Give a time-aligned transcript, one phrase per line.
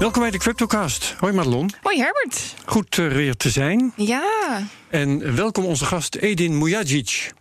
[0.00, 1.14] Welkom bij de CryptoCast.
[1.18, 1.70] Hoi Madelon.
[1.82, 2.54] Hoi Herbert.
[2.64, 3.92] Goed er weer te zijn.
[3.96, 4.68] Ja.
[4.88, 7.32] En welkom onze gast Edin Mujagic.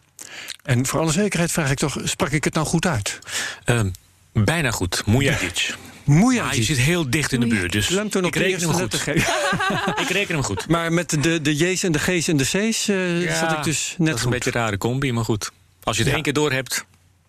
[0.64, 3.20] En voor alle zekerheid vraag ik toch, sprak ik het nou goed uit?
[3.66, 3.90] Ehm,
[4.34, 5.06] bijna goed.
[5.06, 5.76] Mujagic.
[6.04, 6.52] Mujagic.
[6.52, 8.94] Ah, je zit heel dicht in de buurt, dus ik reken eerste hem goed.
[8.96, 9.34] geven.
[10.04, 10.68] ik reken hem goed.
[10.68, 13.96] Maar met de, de J's en de G's en de C's eh, zat ik dus
[13.98, 15.52] net dat is een beetje een rare combi, maar goed.
[15.84, 16.16] Als je het Ja.
[16.16, 16.86] één keer door hebt,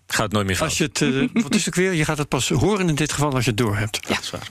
[0.06, 0.68] gaat het nooit meer fout.
[0.68, 1.00] Als je het,
[1.34, 1.92] eh, wat is het ook weer?
[1.92, 3.98] Je gaat het pas horen in dit geval als je het door hebt.
[4.08, 4.48] Ja, dat is waar.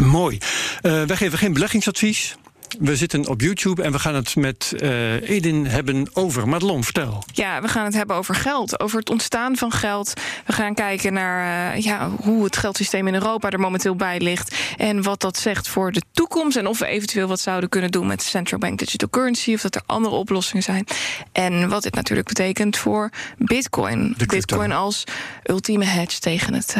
[0.00, 0.38] Mooi.
[0.82, 2.36] Eh, wij geven geen beleggingsadvies.
[2.78, 6.48] We zitten op YouTube en we gaan het met eh, Edin hebben over.
[6.48, 7.24] Madelon, vertel.
[7.32, 10.12] Ja, we gaan het hebben over geld, over het ontstaan van geld.
[10.46, 14.54] We gaan kijken naar eh, ja, hoe het geldsysteem in Europa er momenteel bij ligt.
[14.76, 16.56] En wat dat zegt voor de toekomst.
[16.56, 19.54] En of we eventueel wat zouden kunnen doen met central bank digital currency.
[19.54, 20.86] Of dat er andere oplossingen zijn.
[21.32, 24.14] En wat dit natuurlijk betekent voor Bitcoin.
[24.26, 25.04] Bitcoin als
[25.44, 26.76] ultieme hedge tegen het,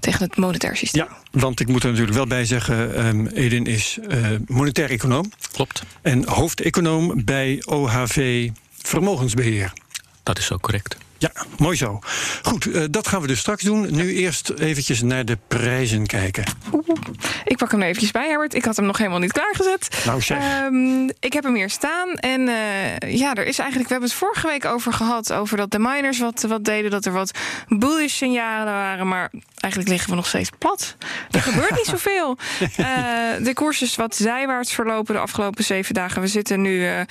[0.00, 1.06] tegen het monetair systeem.
[1.08, 2.94] Ja, want ik moet er natuurlijk wel bij zeggen...
[2.94, 5.82] ehm, Edin is eh, monetair econoom Klopt.
[6.02, 8.48] en hoofdeconoom bij OHV
[8.82, 9.72] Vermogensbeheer.
[10.22, 10.96] Dat is ook correct.
[11.24, 11.98] Ja, mooi zo.
[12.42, 13.94] Goed, eh, dat gaan we dus straks doen.
[13.94, 16.44] Nu eerst eventjes naar de prijzen kijken.
[17.44, 18.54] Ik pak hem er eventjes bij, Herbert.
[18.54, 20.02] Ik had hem nog helemaal niet klaargezet.
[20.04, 20.38] Nou zeg.
[20.38, 22.14] Ehm, ik heb hem hier staan.
[22.14, 23.88] En eh, ja, er is eigenlijk.
[23.88, 25.32] We hebben het vorige week over gehad.
[25.32, 26.90] Over dat de miners wat, wat deden.
[26.90, 29.08] Dat er wat bullish signalen waren.
[29.08, 30.96] Maar eigenlijk liggen we nog steeds plat.
[31.30, 32.38] Er gebeurt niet zoveel.
[32.76, 32.86] Eh,
[33.42, 36.20] de koers is wat zijwaarts verlopen de afgelopen zeven dagen.
[36.20, 37.04] We zitten nu.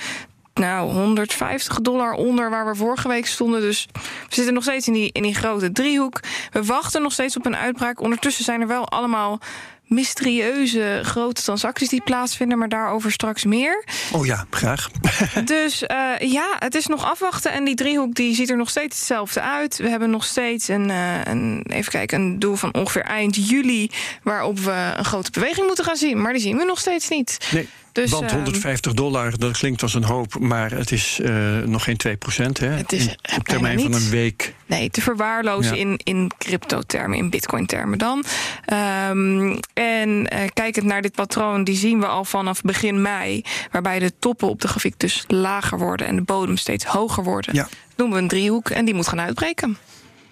[0.54, 3.60] Nou, 150 dollar onder waar we vorige week stonden.
[3.60, 3.88] Dus
[4.28, 6.20] we zitten nog steeds in die, in die grote driehoek.
[6.50, 8.00] We wachten nog steeds op een uitbraak.
[8.00, 9.40] Ondertussen zijn er wel allemaal
[9.86, 13.84] mysterieuze grote transacties die plaatsvinden, maar daarover straks meer.
[14.12, 14.90] Oh ja, graag.
[15.44, 17.52] Dus eh, ja, het is nog afwachten.
[17.52, 19.76] En die driehoek die ziet er nog steeds hetzelfde uit.
[19.76, 23.90] We hebben nog steeds een, eh, een, even kijken, een doel van ongeveer eind juli...
[24.22, 26.20] waarop we een grote beweging moeten gaan zien.
[26.20, 27.48] Maar die zien we nog steeds niet.
[27.52, 30.38] Nee, Dus, want ehm, 150 dollar, dat klinkt als een hoop...
[30.38, 32.66] maar het is eh, nog geen 2 procent, hè?
[32.68, 34.54] Het is In- op termijn van een week.
[34.66, 35.80] Nee, te verwaarlozen Ja.
[35.80, 38.24] in, in crypto-termen, in bitcoin-termen dan.
[38.64, 43.42] Ehm, en eh, kijkend naar dit patroon, die zien we al vanaf begin mei...
[43.70, 46.06] waarbij de toppen op de grafiek dus lager worden...
[46.06, 47.54] en de bodem steeds hoger worden.
[47.54, 47.62] Ja.
[47.62, 49.76] Dat noemen we een driehoek en die moet gaan uitbreken.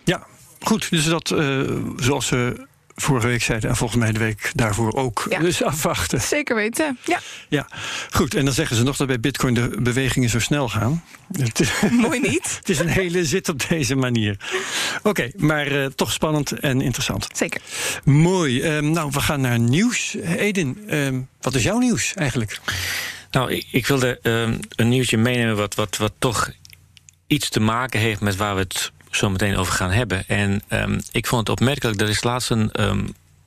[0.05, 0.27] Ja,
[0.61, 0.91] goed.
[0.91, 1.61] Dus dat, eh,
[1.97, 2.67] zoals ze
[2.97, 3.71] vorige week zeiden...
[3.71, 5.39] en volgens mij de week daarvoor ook, Ja.
[5.39, 6.21] dus afwachten.
[6.21, 7.21] Zeker weten, ja.
[7.49, 7.69] Ja,
[8.11, 8.35] goed.
[8.35, 11.05] En dan zeggen ze nog dat bij bitcoin de bewegingen zo snel gaan.
[11.91, 12.55] Mooi niet.
[12.59, 14.37] het is een hele zit op deze manier.
[15.03, 17.27] Oké, maar eh, toch spannend en interessant.
[17.35, 17.61] Zeker.
[18.05, 18.61] Mooi.
[18.61, 20.17] Ehm, nou, we gaan naar nieuws.
[20.37, 22.61] Edin, ehm, wat is jouw nieuws eigenlijk?
[23.31, 26.51] Nou, ik, ik wilde ehm, een nieuwtje meenemen wat, wat, wat toch
[27.27, 30.29] iets te maken heeft met waar we het zo meteen over gaan hebben.
[30.29, 33.07] En ehm, ik vond het opmerkelijk, er is laatst een ehm,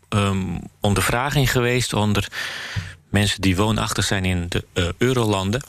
[0.09, 2.27] ehm, ondervraging geweest onder
[3.09, 5.63] mensen die woonachtig zijn in de eh, eurolanden.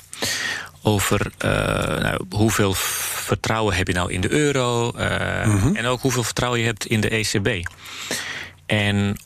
[0.83, 1.51] Over eh,
[2.01, 6.67] nou, hoeveel vertrouwen heb je nou in de euro eh, en ook hoeveel vertrouwen je
[6.67, 7.69] hebt in de ECB.
[8.67, 9.17] En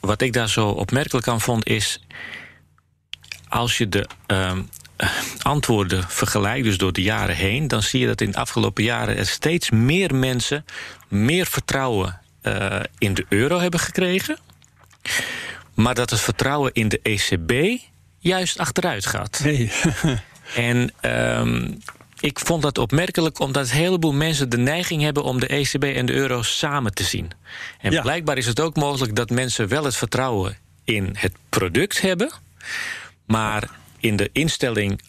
[0.00, 2.00] wat ik daar zo opmerkelijk aan vond is
[3.48, 4.08] als je de
[5.42, 9.16] antwoorden vergelijkt, dus door de jaren heen, dan zie je dat in de afgelopen jaren
[9.16, 10.64] er steeds meer mensen
[11.08, 14.38] meer vertrouwen eh, in de euro hebben gekregen.
[15.74, 17.80] Maar dat het vertrouwen in de ECB
[18.18, 19.42] juist achteruit gaat.
[20.54, 21.72] En ehm,
[22.20, 26.06] ik vond dat opmerkelijk omdat een heleboel mensen de neiging hebben om de ECB en
[26.06, 27.30] de euro samen te zien.
[27.80, 28.00] En Ja.
[28.02, 32.32] blijkbaar is het ook mogelijk dat mensen wel het vertrouwen in het product hebben,
[33.26, 33.68] maar
[34.00, 35.00] in de instelling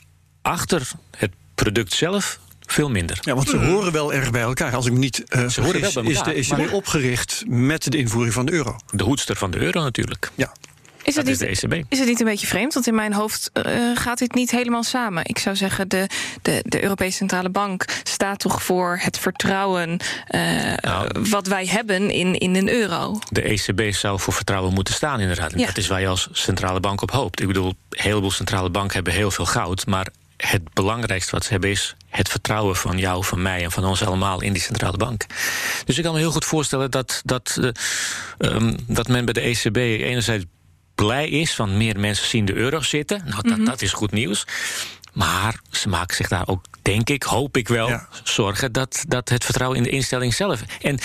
[0.41, 0.87] achter
[1.17, 3.17] het product zelf veel minder.
[3.21, 4.75] Ja, want ze horen wel erg bij elkaar.
[4.75, 7.43] Als ik me niet uh, Ze horen wel bij is elkaar, de ECB maar- opgericht
[7.47, 8.75] met de invoering van de euro.
[8.91, 10.31] De hoedster van de euro natuurlijk.
[10.35, 10.51] Ja.
[11.07, 11.85] Is het, Dat niet, de ECB.
[11.89, 12.73] is het niet een beetje vreemd?
[12.73, 15.25] Want in mijn hoofd eh, gaat dit niet helemaal samen.
[15.25, 16.07] Ik zou zeggen, de,
[16.41, 19.97] de, de Europese Centrale Bank staat toch voor het vertrouwen
[20.27, 20.41] eh,
[20.81, 21.09] Nou.
[21.29, 23.19] wat wij hebben in, in een euro.
[23.29, 25.53] De ECB zou voor vertrouwen moeten staan, inderdaad.
[25.53, 25.65] En Ja.
[25.65, 27.41] Dat is waar je als centrale bank op hoopt.
[27.41, 29.85] Ik bedoel, een heleboel centrale banken hebben heel veel goud.
[29.85, 30.07] Maar
[30.37, 34.03] het belangrijkste wat ze hebben is het vertrouwen van jou, van mij en van ons
[34.05, 35.25] allemaal in die centrale bank.
[35.85, 37.69] Dus ik kan me heel goed voorstellen dat, dat, eh,
[38.51, 40.45] ehm, dat men bij de ECB enerzijds
[40.97, 43.21] blij is, want meer mensen zien de euro zitten.
[43.25, 44.45] Nou, dat, dat is goed nieuws.
[45.13, 48.07] Maar ze maken zich daar ook, denk ik, hoop ik wel, Ja.
[48.23, 50.61] zorgen dat, dat het vertrouwen in de instelling zelf.
[50.81, 50.99] En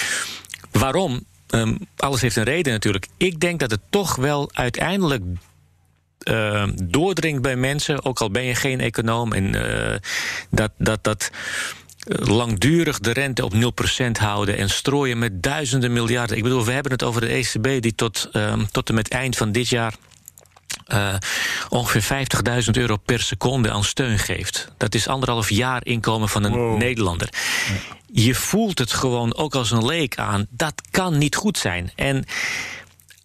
[0.71, 1.25] waarom?
[1.49, 3.07] Ehm, alles heeft een reden natuurlijk.
[3.17, 5.23] Ik denk dat het toch wel uiteindelijk
[6.19, 9.99] eh, doordringt bij mensen, ook al ben je geen econoom, en eh,
[10.51, 11.31] dat, dat, dat
[12.07, 13.57] langdurig de rente op 0%
[14.13, 16.37] houden en strooien met duizenden miljarden.
[16.37, 19.37] Ik bedoel, we hebben het over de ECB die tot, um, tot en met eind
[19.37, 19.95] van dit jaar
[20.93, 21.15] uh,
[21.69, 22.27] ongeveer
[22.65, 24.69] 50.000 euro per seconde aan steun geeft.
[24.77, 26.79] Dat is anderhalf jaar inkomen van een wow.
[26.79, 27.29] Nederlander.
[28.13, 30.47] Je voelt het gewoon ook als een leek aan.
[30.51, 31.93] Dat kan niet goed zijn.
[31.95, 32.25] En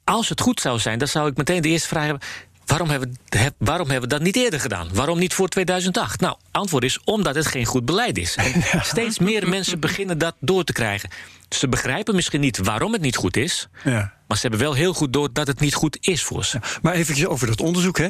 [0.04, 2.28] als het goed zou zijn, dan zou ik meteen de eerste vraag hebben.
[2.68, 4.90] Waarom hebben, we, waarom hebben we dat niet eerder gedaan?
[4.94, 6.20] Waarom niet voor 2008?
[6.20, 8.36] Nou, antwoord is omdat het geen goed beleid is.
[8.36, 11.10] En steeds meer mensen beginnen dat door te krijgen.
[11.50, 13.68] Ze begrijpen misschien niet waarom het niet goed is.
[13.84, 14.14] Ja.
[14.28, 16.60] Maar ze hebben wel heel goed door dat het niet goed is voor ze.
[16.62, 17.98] Ja, maar even over dat onderzoek.
[17.98, 18.10] Hè.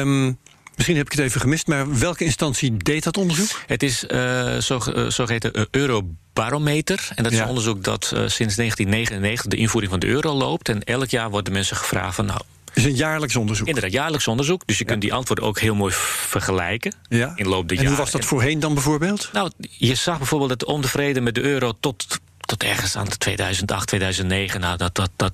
[0.00, 0.38] Um,
[0.74, 3.62] misschien heb ik het even gemist, maar welke instantie deed dat onderzoek?
[3.66, 7.08] Het is uh, zo, uh, zogeheten uh, Eurobarometer.
[7.14, 7.44] En dat is ja.
[7.44, 10.68] een onderzoek dat sinds 1999 de invoering van de euro loopt.
[10.68, 12.26] En elk jaar worden mensen gevraagd van...
[12.26, 12.40] nou,
[12.74, 13.66] is een jaarlijks onderzoek.
[13.66, 14.66] Inderdaad, jaarlijks onderzoek.
[14.66, 16.94] Dus je kunt die antwoorden ook heel mooi vergelijken.
[17.08, 17.32] Ja.
[17.34, 19.30] In loop der en hoe was dat voorheen dan bijvoorbeeld?
[19.32, 22.06] Nou, je zag bijvoorbeeld dat de ontevreden met de euro tot
[22.50, 24.60] tot ergens aan 2008, 2009.
[24.60, 25.32] Nou, dat, dat, dat,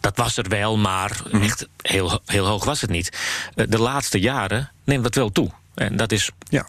[0.00, 1.42] dat was er wel, maar mm.
[1.42, 3.18] echt heel, heel hoog was het niet.
[3.54, 5.50] Eh, de laatste jaren neemt dat wel toe.
[5.74, 6.30] En dat is.
[6.48, 6.68] Ja.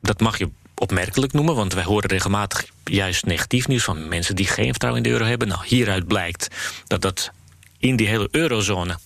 [0.00, 4.46] Dat mag je opmerkelijk noemen, want wij horen regelmatig juist negatief nieuws van mensen die
[4.46, 5.48] geen vertrouwen in de euro hebben.
[5.48, 6.48] Nou, hieruit blijkt
[6.86, 7.30] dat dat
[7.78, 8.98] in die hele eurozone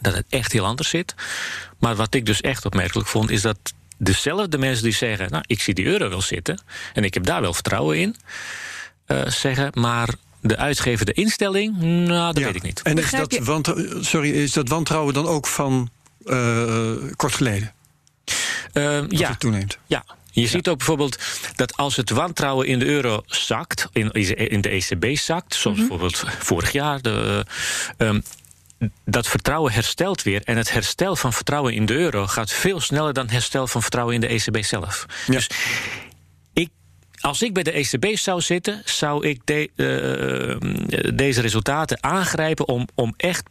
[0.00, 1.14] dat het echt heel anders zit.
[1.78, 3.58] Maar wat ik dus echt opmerkelijk vond, is dat
[3.96, 6.62] dezelfde mensen die zeggen: Nou, ik zie die euro wel zitten
[6.92, 8.16] en ik heb daar wel vertrouwen in,
[9.06, 10.08] uh, zeggen, maar
[10.40, 12.44] de uitgevende instelling, nou, dat ja.
[12.44, 12.82] weet ik niet.
[12.82, 15.90] En is dat, want, sorry, is dat wantrouwen dan ook van
[16.24, 17.72] uh, kort geleden?
[18.72, 19.28] Uh, ja.
[19.28, 19.78] Het toeneemt.
[19.86, 20.04] Ja.
[20.30, 20.48] Je ja.
[20.48, 21.18] ziet ook bijvoorbeeld
[21.54, 24.12] dat als het wantrouwen in de euro zakt, in,
[24.50, 25.98] in de ECB zakt, zoals mm -hmm.
[25.98, 27.46] bijvoorbeeld vorig jaar, de,
[27.98, 28.22] um,
[29.04, 30.42] dat vertrouwen herstelt weer.
[30.44, 34.14] En het herstel van vertrouwen in de euro gaat veel sneller dan herstel van vertrouwen
[34.14, 35.06] in de ECB zelf.
[35.26, 35.32] Ja.
[35.32, 35.50] Dus
[36.52, 36.68] ik,
[37.20, 42.88] als ik bij de ECB zou zitten, zou ik de, uh, deze resultaten aangrijpen om,
[42.94, 43.48] om echt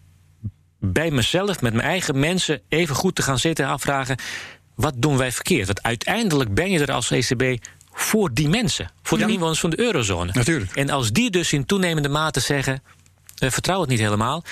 [0.80, 4.18] bij mezelf, met mijn eigen mensen, even goed te gaan zitten en afvragen.
[4.75, 5.66] Wat doen wij verkeerd?
[5.66, 9.80] Want uiteindelijk ben je er als ECB voor die mensen, voor de inwoners van de
[9.80, 10.31] eurozone.
[10.33, 10.75] Natuurlijk.
[10.75, 12.83] En als die dus in toenemende mate zeggen:
[13.44, 14.44] uh, vertrouw het niet helemaal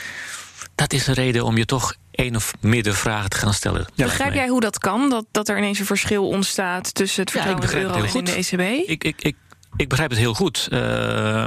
[0.75, 3.86] dat is een reden om je toch één of meerdere vragen te gaan stellen.
[3.95, 5.10] Ja, Begrijp jij hoe dat kan?
[5.10, 8.24] Dat, dat er ineens een verschil ontstaat tussen het vertrouwen ja, in de euro en
[8.24, 8.89] de ECB?
[8.89, 9.36] Ik, ik, ik,
[9.75, 10.68] ik begrijp het heel goed.
[10.71, 11.45] Uh,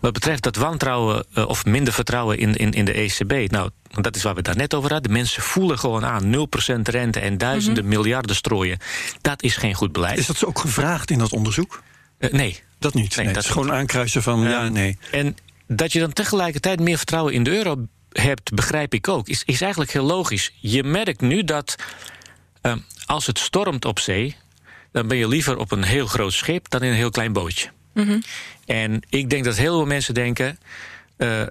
[0.00, 3.50] wat betreft dat wantrouwen uh, of minder vertrouwen in, in, in de ECB.
[3.50, 3.70] Nou,
[4.00, 5.10] dat is waar we het daar net over hadden.
[5.10, 7.98] De mensen voelen gewoon aan 0% rente en duizenden mm -hmm.
[7.98, 8.78] miljarden strooien.
[9.20, 10.18] Dat is geen goed beleid.
[10.18, 11.82] Is dat ook gevraagd in dat onderzoek?
[12.18, 12.60] Uh, nee.
[12.78, 13.16] Dat niet.
[13.16, 14.98] Nee, nee dat is gewoon aankruisen van ja, nee.
[15.10, 15.36] En
[15.66, 19.60] dat je dan tegelijkertijd meer vertrouwen in de euro hebt, begrijp ik ook, is, is
[19.60, 20.52] eigenlijk heel logisch.
[20.60, 21.76] Je merkt nu dat
[22.62, 22.74] uh,
[23.06, 24.36] als het stormt op zee,
[24.92, 27.70] dan ben je liever op een heel groot schip dan in een heel klein bootje.
[27.94, 28.22] Mm -hmm.
[28.66, 30.58] En ik denk dat heel veel mensen denken.
[31.18, 31.42] Uh,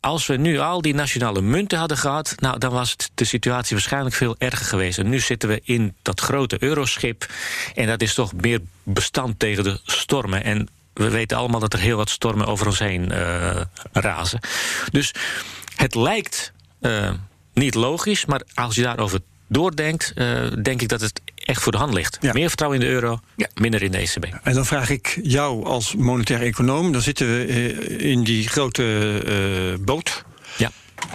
[0.00, 3.76] als we nu al die nationale munten hadden gehad, nou, dan was het de situatie
[3.76, 4.98] waarschijnlijk veel erger geweest.
[4.98, 7.26] En nu zitten we in dat grote euroschip.
[7.74, 10.44] En dat is toch meer bestand tegen de stormen.
[10.44, 13.60] En we weten allemaal dat er heel wat stormen over ons heen uh,
[13.92, 14.40] razen.
[14.90, 15.14] Dus
[15.76, 17.10] het lijkt uh,
[17.52, 21.78] niet logisch, maar als je daarover doordenkt, uh, denk ik dat het echt voor de
[21.78, 22.18] hand ligt.
[22.20, 22.32] Ja.
[22.32, 23.48] Meer vertrouwen in de euro, ja.
[23.54, 24.24] minder in de ECB.
[24.42, 27.46] En dan vraag ik jou als monetair econoom, dan zitten we
[27.98, 30.24] in die grote boot.
[30.56, 30.70] Ja.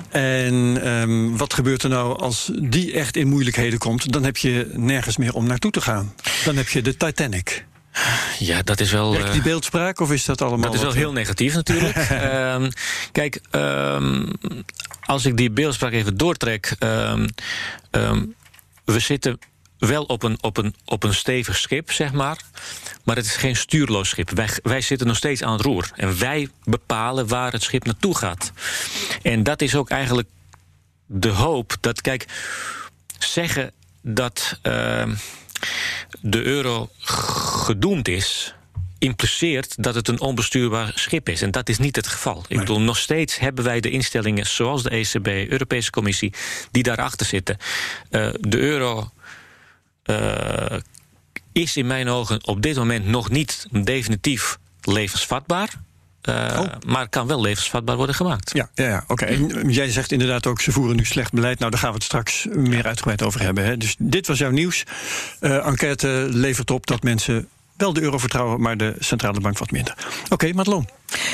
[0.10, 0.54] En
[0.88, 4.12] um, wat gebeurt er nou als die echt in moeilijkheden komt?
[4.12, 6.14] Dan heb je nergens meer om naartoe te gaan.
[6.46, 7.66] Dan heb je de Titanic.
[8.40, 9.12] Ja, dat is wel.
[9.12, 10.66] Werkt die beeldspraak of is dat allemaal?
[10.66, 12.10] Dat is wel heel negatief natuurlijk.
[12.10, 12.70] um,
[13.12, 14.32] kijk, um,
[15.06, 16.76] als ik die beeldspraak even doortrek.
[16.80, 17.28] Um,
[18.86, 19.40] we zitten
[19.78, 22.38] wel op een, op, een, op een stevig schip, zeg maar.
[23.04, 24.30] Maar het is geen stuurloos schip.
[24.30, 25.92] Wij, wij zitten nog steeds aan het roer.
[25.96, 28.52] En wij bepalen waar het schip naartoe gaat.
[29.22, 30.28] En dat is ook eigenlijk
[31.06, 32.26] de hoop dat, kijk,
[33.20, 34.60] zeggen dat.
[34.64, 35.04] Uh,
[36.22, 38.54] de euro gedoemd is
[39.00, 41.42] impliceert dat het een onbestuurbaar schip is.
[41.42, 42.44] En dat is niet het geval.
[42.48, 46.34] Ik bedoel, nog steeds hebben wij de instellingen zoals de ECB, Europese Commissie,
[46.72, 47.58] die daarachter zitten.
[48.12, 49.10] Uh, de euro
[50.06, 50.78] uh,
[51.52, 55.70] is in mijn ogen op dit moment nog niet definitief levensvatbaar.
[56.24, 56.68] Uh, oh.
[56.88, 58.52] Maar kan wel levensvatbaar worden gemaakt.
[58.54, 59.24] Ja, ja, ja oké.
[59.24, 59.64] Okay.
[59.68, 61.60] Jij zegt inderdaad ook, ze voeren nu slecht beleid.
[61.60, 63.66] Nou, daar gaan we het straks meer uitgebreid over hebben.
[63.66, 63.78] Hè.
[63.78, 64.84] Dus dit was jouw nieuws.
[65.42, 67.48] Uh, enquête levert op dat mensen
[67.78, 69.94] wel de euro vertrouwen, maar de centrale bank wat minder.
[70.24, 70.88] Oké, okay, Madelon.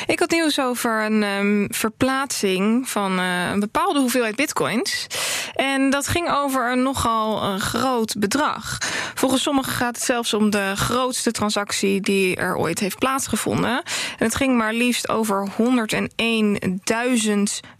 [0.07, 5.07] Ik had nieuws over een um, verplaatsing van uh, een bepaalde hoeveelheid bitcoins.
[5.55, 8.77] En dat ging over een nogal een groot bedrag.
[9.13, 13.83] Volgens sommigen gaat het zelfs om de grootste transactie die er ooit heeft plaatsgevonden.
[14.17, 15.57] En het ging maar liefst over 101.000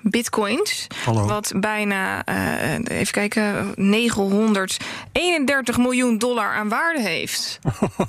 [0.04, 0.88] bitcoins.
[1.06, 1.26] Hallo.
[1.26, 7.60] Wat bijna, uh, even kijken, 931 miljoen dollar aan waarde heeft.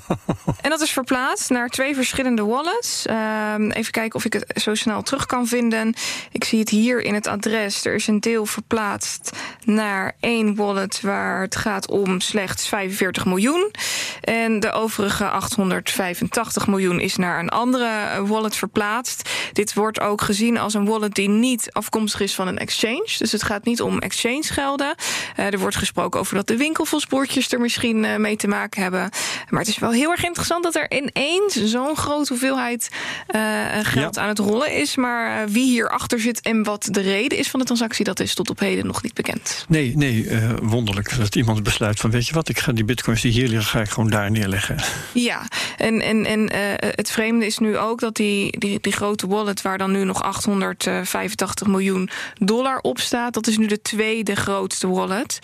[0.61, 3.05] en dat is verplaatst naar twee verschillende wallets.
[3.09, 5.93] Uh, even kijken of ik het zo snel terug kan vinden.
[6.31, 7.85] Ik zie het hier in het adres.
[7.85, 13.71] Er is een deel verplaatst naar één wallet waar het gaat om slechts 45 miljoen.
[14.21, 17.87] En de overige 885 miljoen is naar een andere
[18.25, 19.29] wallet verplaatst.
[19.53, 23.09] Dit wordt ook gezien als een wallet die niet afkomstig is van een exchange.
[23.17, 24.95] Dus het gaat niet om exchange gelden.
[25.39, 29.09] Uh, er wordt gesproken over dat de winkelvosbordjes er misschien uh, mee te maken hebben.
[29.49, 32.89] Maar het is wel heel erg interessant dat er ineens zo'n grote hoeveelheid
[33.35, 34.21] uh, geld ja.
[34.21, 34.95] aan het rollen is.
[34.95, 38.49] Maar wie hierachter zit en wat de reden is van de transactie, dat is tot
[38.49, 39.65] op heden nog niet bekend.
[39.67, 40.27] Nee, nee,
[40.61, 43.69] wonderlijk dat iemand besluit van weet je wat, ik ga die bitcoins die hier liggen,
[43.69, 44.75] ga ik gewoon daar neerleggen.
[45.13, 45.41] Ja,
[45.77, 46.49] en, en, en
[46.95, 50.23] het vreemde is nu ook dat die, die, die grote wallet waar dan nu nog
[50.23, 52.09] 885 miljoen
[52.39, 55.39] dollar op staat, dat is nu de tweede grootste wallet.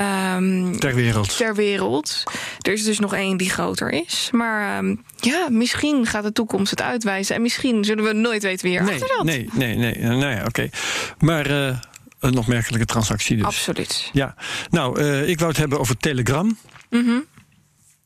[0.00, 1.36] Um, ter wereld.
[1.36, 2.22] Ter wereld.
[2.60, 4.28] Er is dus nog één die groter is.
[4.32, 7.34] Maar um, ja, misschien gaat de toekomst het uitwijzen.
[7.34, 9.24] En misschien zullen we nooit weten wie nee, achter zat.
[9.24, 9.98] Nee, nee, nee.
[9.98, 10.46] Nou ja, oké.
[10.46, 10.70] Okay.
[11.18, 11.78] Maar uh,
[12.20, 13.44] een opmerkelijke transactie dus.
[13.44, 14.10] Absoluut.
[14.12, 14.34] Ja.
[14.70, 16.58] Nou, uh, ik wou het hebben over Telegram.
[16.90, 17.24] Mm -hmm.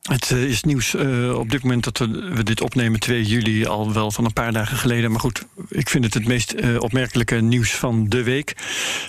[0.06, 3.66] Het uh, is nieuws uh, op dit moment dat we, we, dit opnemen 2 juli
[3.66, 5.10] al wel van een paar dagen geleden.
[5.10, 8.56] Maar goed, ik vind het het meest uh, opmerkelijke nieuws van de week.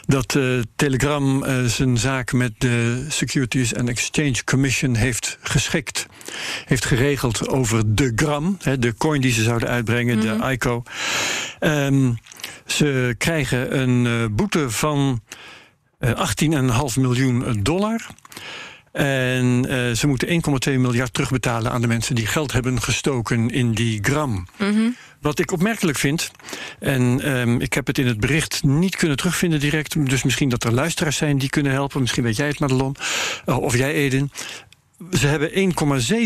[0.05, 0.37] Dat
[0.75, 6.05] Telegram zijn zaak met de Securities and Exchange Commission heeft geschikt.
[6.65, 10.39] Heeft geregeld over de gram, hè, de coin die ze zouden uitbrengen, mm -hmm.
[10.39, 10.83] de ICO.
[11.59, 12.17] Um,
[12.65, 15.21] ze krijgen een boete van
[16.05, 16.09] 18,5
[16.95, 18.07] miljoen dollar.
[18.97, 23.71] En uh, ze moeten 1,2 miljard terugbetalen aan de mensen die geld hebben gestoken in
[23.71, 24.31] die gram.
[24.31, 24.95] Mm -hmm.
[25.21, 26.31] Wat ik opmerkelijk vind,
[26.79, 30.63] en um, ik heb het in het bericht niet kunnen terugvinden direct, dus misschien dat
[30.63, 32.01] er luisteraars zijn die kunnen helpen.
[32.01, 32.95] Misschien weet jij het, Madelon,
[33.45, 34.31] uh, of jij, Eden.
[35.11, 35.49] Ze hebben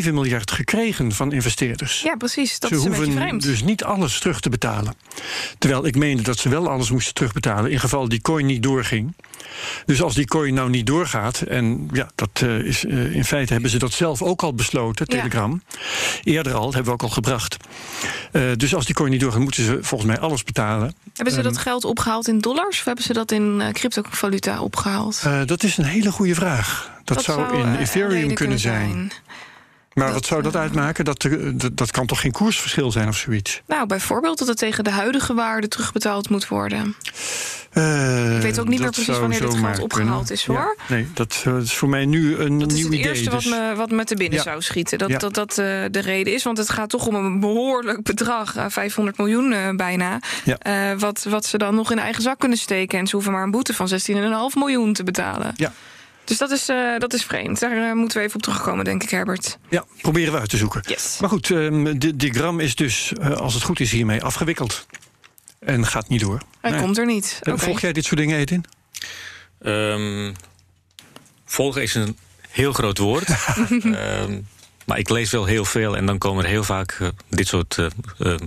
[0.05, 2.01] 1,7 miljard gekregen van investeerders.
[2.01, 2.59] Ja, precies.
[2.59, 3.43] Dat ze is een hoeven beetje vreemd.
[3.43, 4.93] dus niet alles terug te betalen.
[5.57, 9.13] Terwijl ik meende dat ze wel alles moesten terugbetalen in geval die coin niet doorging.
[9.85, 13.53] Dus als die coin nou niet doorgaat, en ja, dat uh, is uh, in feite
[13.53, 15.61] hebben ze dat zelf ook al besloten, Telegram.
[15.67, 15.77] Ja.
[16.23, 17.57] Eerder al, hebben we ook al gebracht.
[18.31, 20.95] Uh, dus als die coin niet doorgaat, moeten ze volgens mij alles betalen.
[21.13, 25.23] Hebben ze dat geld opgehaald in dollars of hebben ze dat in cryptovaluta opgehaald?
[25.45, 27.00] dat is een hele goede vraag.
[27.15, 28.89] Dat, dat zou, in Ethereum kunnen zijn.
[28.89, 29.11] zijn.
[29.93, 31.05] Maar dat, wat zou dat uitmaken?
[31.05, 33.61] Dat, dat, dat kan toch geen koersverschil zijn of zoiets?
[33.67, 36.95] Nou, bijvoorbeeld dat het tegen de huidige waarde terugbetaald moet worden.
[37.73, 40.75] Uh, ik weet ook niet meer precies wanneer dit geld opgehaald is, hoor.
[40.87, 43.03] Ja, nee, dat, uh, is voor mij nu een dat nieuw idee.
[43.03, 43.49] Dat is het eerste dus.
[43.49, 44.43] wat, me, wat me te binnen ja.
[44.43, 44.97] zou schieten.
[44.97, 45.17] Dat ja.
[45.17, 45.55] dat, dat uh,
[45.91, 46.43] de reden is.
[46.43, 48.55] Want het gaat toch om een behoorlijk bedrag.
[48.67, 50.19] 500 miljoen bijna.
[50.97, 52.99] Wat, wat ze dan nog in eigen zak kunnen steken.
[52.99, 53.97] En ze hoeven maar een boete van 16,5
[54.53, 55.53] miljoen te betalen.
[55.55, 55.73] Ja.
[56.23, 57.59] Dus dat is, uh, dat is vreemd.
[57.59, 59.57] Daar uh, moeten we even op terugkomen, denk ik, Herbert.
[59.69, 60.81] Ja, proberen we uit te zoeken.
[60.87, 61.17] Yes.
[61.19, 64.85] Maar goed, um, die, die gram is dus, uh, als het goed is, hiermee afgewikkeld.
[65.59, 66.41] En gaat niet door.
[66.61, 66.79] Hij nee.
[66.79, 67.39] komt er niet.
[67.41, 67.57] Okay.
[67.57, 68.65] Volg jij dit soort dingen, Edin?
[69.65, 70.33] Um,
[71.45, 72.17] volgen is een
[72.49, 73.29] heel groot woord.
[73.83, 74.47] um,
[74.87, 77.77] maar ik lees wel heel veel en dan komen er heel vaak uh, dit soort
[77.77, 77.87] uh,
[78.19, 78.37] uh,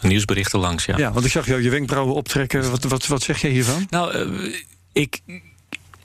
[0.00, 0.84] nieuwsberichten langs.
[0.84, 0.96] Ja.
[0.98, 2.70] ja, want ik zag jou je wenkbrauwen optrekken.
[2.70, 3.86] Wat, wat, wat zeg jij hiervan?
[3.90, 4.28] Nou,
[4.92, 5.20] ik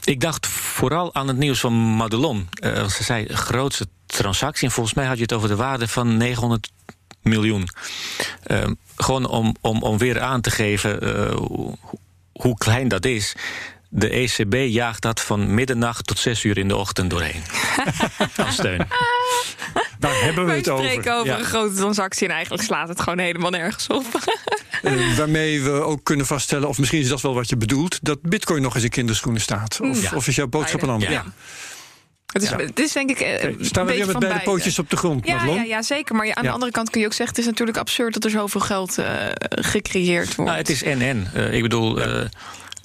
[0.07, 2.49] ik dacht vooral aan het nieuws van Madelon.
[2.59, 4.67] Uh, ze zei grootste transactie.
[4.67, 6.71] En volgens mij had je het over de waarde van 900
[7.21, 7.67] miljoen.
[8.47, 8.63] Uh,
[8.95, 11.77] gewoon om, om, om weer aan te geven hoe,
[12.31, 13.35] hoe klein dat is.
[13.97, 17.41] De ECB jaagt dat van middernacht tot zes uur in de ochtend doorheen.
[18.45, 18.87] Als steun.
[19.99, 20.85] Daar hebben we Wij het over.
[20.85, 21.37] spreken over Ja.
[21.39, 24.05] een grote transactie en eigenlijk slaat het gewoon helemaal nergens op.
[24.83, 28.21] Uh, waarmee we ook kunnen vaststellen, of misschien is dat wel wat je bedoelt, dat
[28.21, 29.79] Bitcoin nog eens in kinderschoenen staat.
[29.81, 30.11] Of, Ja.
[30.15, 31.11] of is jouw boodschap een andere?
[31.11, 31.25] Ja.
[32.31, 32.57] Het is, Ja.
[32.57, 33.19] het is denk ik.
[33.19, 34.43] eh, Staan we weer met beide beide.
[34.43, 36.15] pootjes op de grond, Ja, ja, ja, zeker.
[36.15, 36.47] Maar ja, aan Ja.
[36.49, 37.35] de andere kant kun je ook zeggen...
[37.35, 39.13] het is natuurlijk absurd dat er zoveel geld eh,
[39.49, 40.51] gecreëerd wordt.
[40.51, 41.31] Nou, het is en-en.
[41.35, 42.23] Uh, ik bedoel, uh,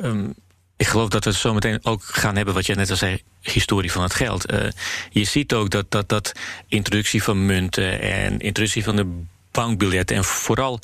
[0.04, 0.34] um,
[0.82, 2.54] ik geloof dat we het zo meteen ook gaan hebben...
[2.54, 4.52] wat jij net al zei, historie van het geld.
[4.52, 4.68] Uh,
[5.10, 6.32] je ziet ook dat, dat, dat
[6.68, 8.00] introductie van munten...
[8.00, 10.16] en introductie van de bankbiljetten...
[10.16, 10.80] en vooral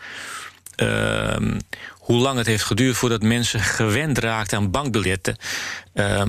[0.76, 1.36] uh,
[1.90, 2.96] hoe lang het heeft geduurd...
[2.96, 5.36] voordat mensen gewend raakten aan bankbiljetten...
[5.94, 6.22] Uh,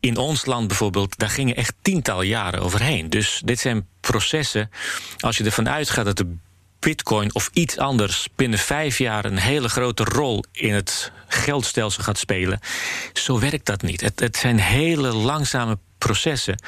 [0.00, 3.10] in ons land bijvoorbeeld, daar gingen echt tientallen jaren overheen.
[3.10, 4.70] Dus dit zijn processen.
[5.18, 6.36] Als je ervan uitgaat dat de
[6.80, 12.18] bitcoin of iets anders binnen vijf jaar een hele grote rol in het geldstelsel gaat
[12.18, 12.60] spelen.
[13.12, 14.00] Zo werkt dat niet.
[14.00, 16.62] Het, het zijn hele langzame processen,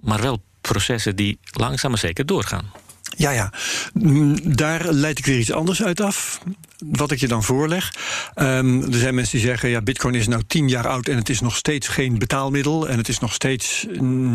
[0.00, 2.70] maar wel processen die langzaam maar zeker doorgaan.
[3.16, 3.52] Ja, ja.
[3.92, 6.40] Mm, Daar leid ik weer iets anders uit af.
[6.78, 7.94] Wat ik je dan voorleg.
[8.34, 11.28] Ehm, er zijn mensen die zeggen: ja, Bitcoin is nou tien jaar oud en het
[11.28, 12.88] is nog steeds geen betaalmiddel.
[12.88, 13.86] En het is nog steeds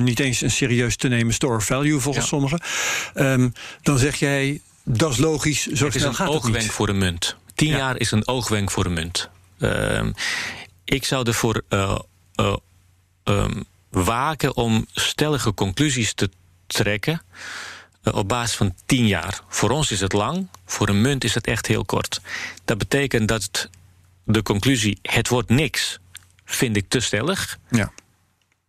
[0.04, 2.30] niet eens een serieus te nemen store of value volgens Ja.
[2.30, 2.60] sommigen.
[3.14, 3.50] Ehm,
[3.82, 6.72] dan zeg jij: dat is logisch, zo Het is een gaat oogwenk niet.
[6.72, 7.36] voor een munt.
[7.56, 7.78] Tien Ja.
[7.78, 9.30] jaar is een oogwenk voor een munt.
[9.60, 10.12] Ehm,
[10.84, 12.00] ik zou ervoor eh,
[12.36, 12.56] eh,
[13.24, 16.30] ehm, waken om stellige conclusies te
[16.68, 17.22] trekken
[18.04, 19.42] eh, op basis van tien jaar.
[19.48, 22.22] Voor ons is het lang, voor een munt is het echt heel kort.
[22.66, 23.70] Dat betekent dat
[24.24, 26.00] de conclusie het wordt niks,
[26.46, 27.58] vind ik te stellig.
[27.70, 27.92] Ja.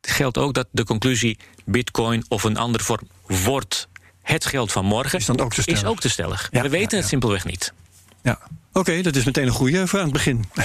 [0.00, 3.88] Het geldt ook dat de conclusie bitcoin of een andere vorm wordt
[4.32, 5.80] het geld van morgen Is dan ook te stellig.
[5.82, 6.49] is ook te stellig.
[6.50, 7.08] Ja, We weten ja, het ja.
[7.08, 7.73] simpelweg niet.
[8.23, 8.38] ja.
[8.73, 10.44] Oké, dat is meteen een goede voor aan het begin.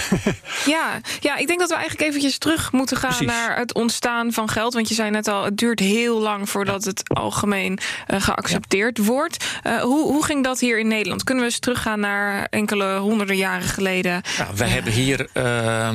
[0.66, 3.28] Ja, ja, ik denk dat we eigenlijk eventjes terug moeten gaan Precies.
[3.28, 4.74] naar het ontstaan van geld.
[4.74, 9.46] Want je zei net al, het duurt heel lang voordat het algemeen eh, geaccepteerd wordt.
[9.64, 11.24] Eh, hoe, hoe ging dat hier in Nederland?
[11.24, 14.22] Kunnen we eens teruggaan naar enkele honderden jaren geleden?
[14.38, 15.44] Nou, wij hebben hier eh,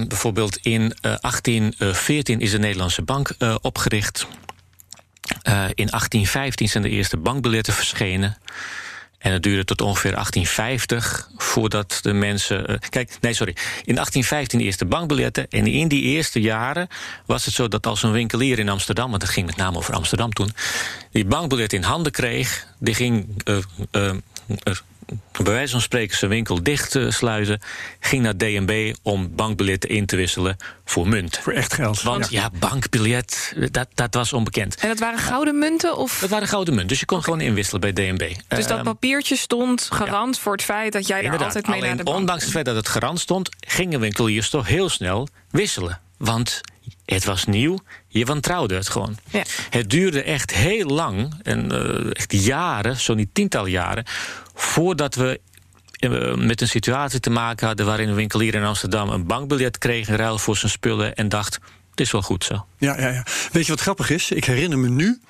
[0.08, 4.26] bijvoorbeeld in eh, 1814 is de Nederlandse bank eh, opgericht.
[5.48, 8.36] Eh, in 1815 zijn de eerste bankbiljetten verschenen.
[9.18, 12.66] En het duurde tot ongeveer 1850 voordat de mensen.
[12.66, 13.52] eh, kijk, nee, sorry.
[13.84, 15.48] In 1815 de eerste bankbiljetten.
[15.50, 16.88] En in die eerste jaren
[17.26, 19.94] was het zo dat als een winkelier in Amsterdam, want het ging met name over
[19.94, 20.52] Amsterdam toen,
[21.12, 23.42] die bankbiljet in handen kreeg, die ging.
[23.90, 24.08] eh,
[25.32, 27.60] bij wijze van spreken zijn winkel dicht eh, sluiten,
[28.00, 31.38] ging naar DNB om bankbiljetten in te wisselen voor munt.
[31.42, 32.02] voor echt geld.
[32.02, 34.74] Want ja, bankbiljet, dat, dat was onbekend.
[34.74, 35.96] En dat waren gouden munten?
[35.96, 36.18] Of?
[36.18, 38.32] Dat waren gouden munt, dus je kon gewoon inwisselen bij DNB.
[38.48, 41.46] Dus dat Ehm, papiertje stond garant voor het feit dat jij daar Inderdaad.
[41.46, 44.50] altijd mee Alleen naar de bank ondanks het feit dat het garant stond, gingen winkeliers
[44.50, 46.00] toch heel snel wisselen.
[46.16, 46.60] Want
[47.04, 49.16] het was nieuw, je wantrouwde het gewoon.
[49.30, 49.42] Ja.
[49.70, 54.04] Het duurde echt heel lang, en eh, echt jaren, zo niet tientallen jaren,
[54.58, 55.40] voordat we
[55.98, 60.08] eh, met een situatie te maken hadden waarin een winkelier in Amsterdam een bankbiljet kreeg
[60.08, 61.54] in ruil voor zijn spullen en dacht:
[61.90, 62.66] het is wel goed zo.
[62.78, 63.26] Ja, ja, ja.
[63.52, 64.30] Weet je wat grappig is?
[64.30, 65.20] Ik herinner me nu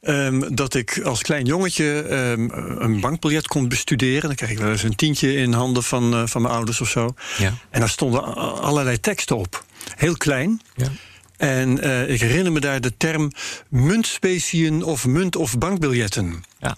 [0.00, 2.48] ehm, dat ik als klein jongetje ehm,
[2.82, 4.22] een bankbiljet kon bestuderen.
[4.22, 6.88] Dan kreeg ik wel eens een tientje in handen van, eh, van mijn ouders of
[6.88, 7.14] zo.
[7.38, 7.52] Ja.
[7.70, 9.64] En daar stonden allerlei teksten op.
[9.96, 10.60] Heel klein.
[10.76, 10.88] Ja.
[11.36, 13.32] En eh, ik herinner me daar de term
[13.68, 16.44] muntspeciën of munt- of bankbiljetten.
[16.58, 16.76] Ja.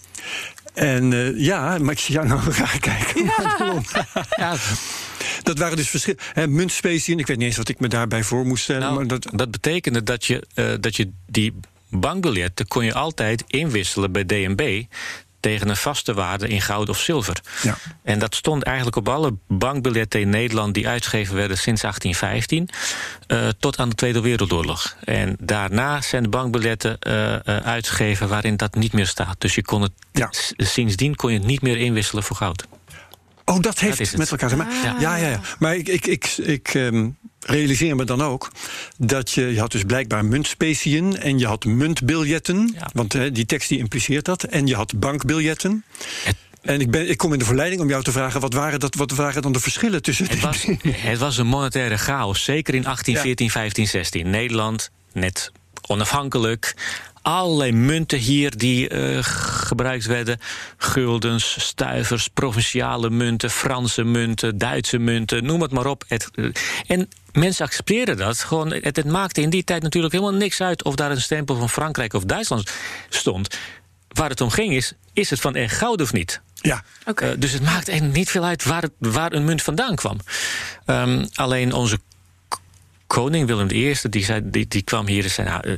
[0.75, 3.25] En eh, ja, maar ik zie jou nou raar kijken.
[4.37, 4.57] Ja,
[5.43, 7.19] Dat waren dus verschillende muntspeciën.
[7.19, 8.83] Ik weet niet eens wat ik me daarbij voor moest stellen.
[8.83, 9.51] Nou, maar dat, dat...
[9.51, 11.55] betekende dat je, eh, dat je die
[11.89, 14.85] bankbiljetten kon je altijd inwisselen bij DNB
[15.43, 17.41] tegen een vaste waarde in goud of zilver.
[17.63, 17.77] Ja.
[18.03, 22.69] En dat stond eigenlijk op alle bankbiljetten in Nederland die uitgegeven werden sinds 1815
[23.27, 24.97] eh, tot aan de Tweede Wereldoorlog.
[25.05, 29.37] En daarna zijn de bankbiljetten eh, eh, uitgegeven waarin dat niet meer staat.
[29.41, 30.29] Dus je kon het, Ja.
[30.57, 32.67] sindsdien kon je het niet meer inwisselen voor goud.
[33.45, 34.17] Oh, dat heeft het.
[34.17, 34.95] met elkaar te maken.
[34.95, 35.01] Ah.
[35.01, 35.41] Ja, ja, ja.
[35.59, 37.09] Maar ik, ik, ik, ik ehm,
[37.47, 38.51] realiseer me dan ook
[38.99, 42.71] dat je, je had dus blijkbaar muntspeciën en je had muntbiljetten.
[42.75, 42.91] Ja.
[42.93, 44.43] Want hè, die tekst die impliceert dat.
[44.43, 45.85] En je had bankbiljetten.
[46.25, 48.81] Het- En ik, ben, ik kom in de verleiding om jou te vragen: wat waren,
[48.81, 50.67] dat, wat waren dan de verschillen tussen Het was,
[51.11, 54.31] het was een monetaire chaos, zeker in 1814, 15, 16.
[54.31, 55.53] Nederland, net
[55.89, 56.75] onafhankelijk.
[57.23, 60.39] Allerlei munten hier die eh, gebruikt werden.
[60.77, 66.05] Guldens, stuivers, provinciale munten, Franse munten, Duitse munten, noem het maar op.
[66.09, 66.45] Het, eh,
[66.87, 68.39] en mensen accepteerden dat.
[68.39, 71.57] Gewoon, het, het maakte in die tijd natuurlijk helemaal niks uit of daar een stempel
[71.57, 72.71] van Frankrijk of Duitsland
[73.09, 73.59] stond.
[74.09, 76.41] Waar het om ging is, is het van echt goud of niet?
[76.55, 77.27] Ja, Oké.
[77.27, 80.17] Eh, dus het maakt eigenlijk niet veel uit waar, het- waar een munt vandaan kwam.
[80.87, 81.99] Ehm, alleen onze
[83.07, 85.49] koning Willem I, die, zei, die, die kwam hier en zei...
[85.49, 85.77] Nou,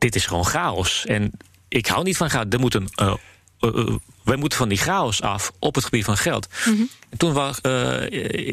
[0.00, 1.06] dit is gewoon chaos.
[1.06, 1.30] En
[1.68, 2.46] ik hou niet van chaos.
[2.50, 3.14] Er moet een, eh,
[3.60, 6.48] eh, eh, wij moeten van die chaos af op het gebied van geld.
[7.10, 8.10] En toen wa- eh,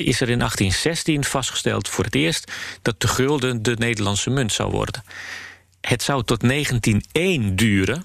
[0.07, 2.51] is er in 1816 vastgesteld voor het eerst...
[2.81, 5.03] dat de gulden de Nederlandse munt zou worden.
[5.81, 8.03] Het zou tot 1901 duren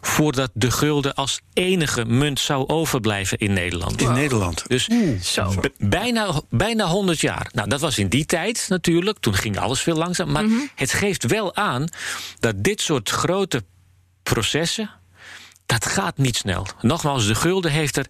[0.00, 4.00] voordat de gulden als enige munt zou overblijven in Nederland.
[4.00, 4.64] in Nederland.
[4.68, 4.88] Dus
[5.22, 5.54] Zo.
[5.78, 7.48] bijna, bijna 100 jaar.
[7.52, 9.18] Nou, dat was in die tijd natuurlijk.
[9.18, 10.30] Toen ging alles veel langzaam.
[10.32, 10.44] Maar
[10.74, 11.84] het geeft wel aan
[12.40, 13.64] dat dit soort grote
[14.22, 14.90] processen.
[15.66, 16.66] dat gaat niet snel.
[16.80, 18.06] Nogmaals, de gulden heeft er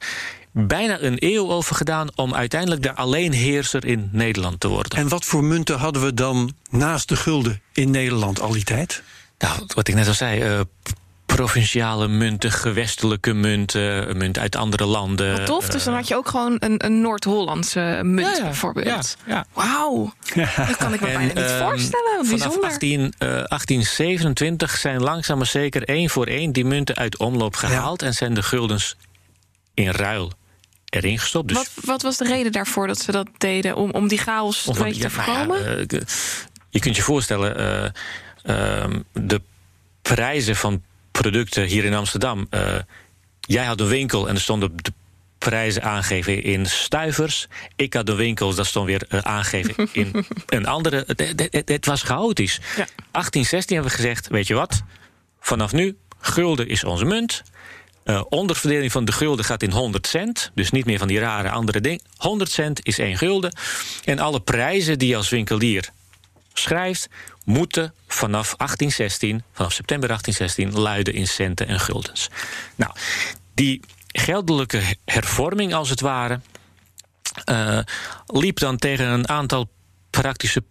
[0.53, 2.09] bijna een eeuw over gedaan.
[2.15, 4.99] om uiteindelijk de alleenheerser in Nederland te worden.
[4.99, 9.03] En wat voor munten hadden we dan naast de gulden in Nederland al die tijd?
[9.39, 10.41] Nou, wat ik net al zei.
[10.41, 10.61] eh,
[11.42, 15.33] provinciale munten, gewestelijke munten, munten uit andere landen.
[15.37, 18.42] Wat tof, dus dan had je ook gewoon een, een Noord-Hollandse munt Ja, ja.
[18.42, 19.16] bijvoorbeeld.
[19.27, 19.46] Ja, ja.
[19.53, 20.12] Wauw,
[20.57, 22.27] dat kan ik me bijna niet ehm, voorstellen.
[22.27, 22.70] Vanaf Bijzonder.
[22.70, 28.03] 18, eh, 1827 zijn langzaam maar zeker één voor één die munten uit omloop gehaald
[28.03, 28.96] en zijn de guldens
[29.74, 30.33] in ruil
[30.88, 31.48] erin gestopt.
[31.48, 33.77] Dus Wat, wat was de reden daarvoor dat ze dat deden?
[33.77, 35.88] Om, om die chaos een Of- beetje te nou ja, voorkomen?
[35.88, 36.01] eh,
[36.70, 39.40] je kunt je voorstellen, eh, ehm, de
[40.03, 40.83] prijzen van
[41.22, 42.46] producten hier in Amsterdam.
[42.50, 42.74] eh,
[43.40, 44.92] jij had een winkel en er stonden de
[45.38, 47.46] prijzen aangegeven in stuivers.
[47.76, 51.04] Ik had een winkel, dat stond weer eh, aangegeven in een andere.
[51.07, 52.54] Het, het- het- het was chaotisch.
[52.76, 52.87] Ja.
[53.11, 54.83] 1816 hebben we gezegd, weet je wat?
[55.40, 57.42] Vanaf nu, gulden is onze munt.
[58.04, 60.50] Eh, onderverdeling van de gulden gaat in 100 cent.
[60.54, 62.00] Dus niet meer van die rare andere dingen.
[62.16, 63.52] 100 cent is 1 gulden.
[64.04, 65.88] En alle prijzen die je als winkelier
[66.61, 67.09] schrijft,
[67.44, 72.29] moeten vanaf 1816, vanaf september 1816, luiden in centen en guldens.
[72.75, 72.92] Nou,
[73.55, 73.81] die
[74.12, 76.40] geldelijke hervorming, als het ware,
[77.44, 77.79] eh,
[78.27, 79.68] liep dan tegen een aantal
[80.11, 80.62] praktische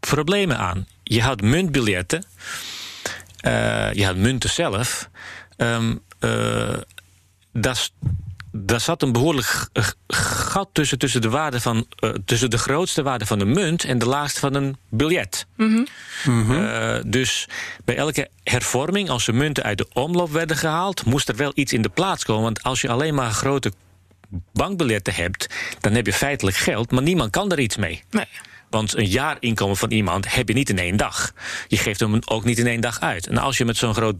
[0.00, 0.86] problemen aan.
[1.02, 2.24] Je had muntbiljetten,
[3.40, 5.08] eh, je had munten zelf.
[5.56, 6.78] Ehm, eh,
[7.52, 7.92] dat
[8.56, 9.68] daar zat een behoorlijk
[10.08, 13.98] gat tussen, tussen, de waarde van, eh, tussen de grootste waarde van een munt en
[13.98, 15.46] de laagste van een biljet.
[16.24, 17.48] Eh, dus
[17.84, 21.72] bij elke hervorming, als de munten uit de omloop werden gehaald, moest er wel iets
[21.72, 22.42] in de plaats komen.
[22.42, 23.72] Want als je alleen maar grote
[24.52, 28.02] bankbiljetten hebt, dan heb je feitelijk geld, maar niemand kan er iets mee.
[28.10, 28.28] Nee.
[28.70, 31.32] Want een jaarinkomen van iemand heb je niet in één dag.
[31.68, 33.26] Je geeft hem ook niet in één dag uit.
[33.26, 34.16] En als je met zo'n groot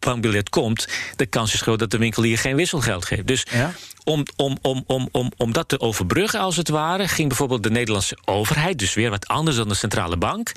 [0.00, 3.26] bankbiljet komt, de kans is groot dat de winkelier geen wisselgeld geeft.
[3.26, 3.72] Dus Ja.
[4.04, 7.70] om, om, om, om, om, om dat te overbruggen, als het ware, ging bijvoorbeeld de
[7.70, 10.52] Nederlandse overheid, dus weer wat anders dan de centrale bank,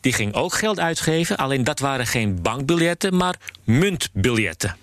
[0.00, 1.36] die ging ook geld uitgeven.
[1.36, 4.76] Alleen dat waren geen bankbiljetten, maar muntbiljetten.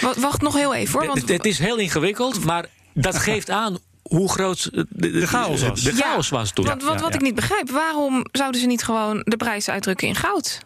[0.00, 1.06] Wa- Wacht nog heel even hoor.
[1.06, 5.26] Want, Het, het is heel ingewikkeld, maar dat geeft aan hoe groot eh, de, De
[5.26, 5.80] chaos was.
[5.82, 6.64] De Ja, chaos was toen.
[6.64, 7.18] want, want Ja, wat ja.
[7.18, 10.58] ik niet begrijp, waarom zouden ze niet gewoon de prijs uitdrukken in goud?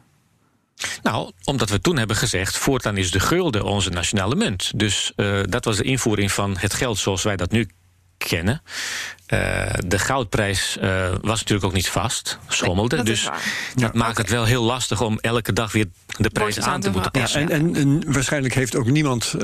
[1.02, 2.56] Nou, omdat we toen hebben gezegd...
[2.56, 4.72] voortaan is de gulden onze nationale munt.
[4.74, 7.68] Dus eh, dat was de invoering van het geld zoals wij dat nu
[8.28, 8.62] kennen.
[9.26, 12.96] Eh, de goudprijs eh, was natuurlijk ook niet vast, schommelde.
[12.96, 13.42] dat is dus waar.
[13.74, 16.80] dat maakt het wel heel lastig om elke dag weer de prijzen Bordjes aan aan
[16.80, 17.40] te te moeten passen.
[17.40, 19.42] En, en, en waarschijnlijk heeft ook niemand, eh,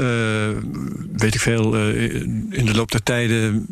[1.13, 2.15] weet ik veel, eh,
[2.51, 3.67] in de loop der tijden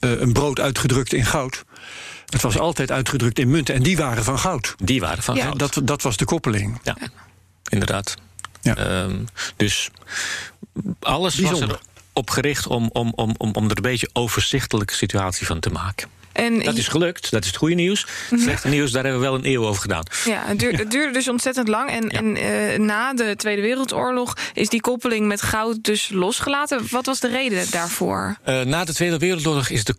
[0.00, 1.64] eh, een brood uitgedrukt in goud.
[2.30, 4.74] Het was altijd uitgedrukt in munten en die waren van goud.
[4.78, 5.58] Die waren van Ja, goud.
[5.58, 6.80] Dat, dat was de koppeling.
[6.82, 6.96] Ja,
[7.68, 8.14] inderdaad.
[8.62, 8.76] Ja.
[8.76, 9.16] Ehm,
[9.56, 9.90] dus
[11.00, 11.68] alles Bijzonder.
[11.68, 11.78] was
[12.12, 16.08] erop gericht om, om, om, om, om er een beetje overzichtelijke situatie van te maken.
[16.32, 18.06] En Dat is gelukt, dat is het goede nieuws.
[18.30, 20.02] Het slechte nieuws, daar hebben we wel een eeuw over gedaan.
[20.24, 21.90] Ja, het duurde, het duurde dus ontzettend lang.
[21.90, 26.86] En, en eh, na de Tweede Wereldoorlog is die koppeling met goud dus losgelaten.
[26.90, 28.36] Wat was de reden daarvoor?
[28.42, 29.96] Eh, na de Tweede Wereldoorlog is de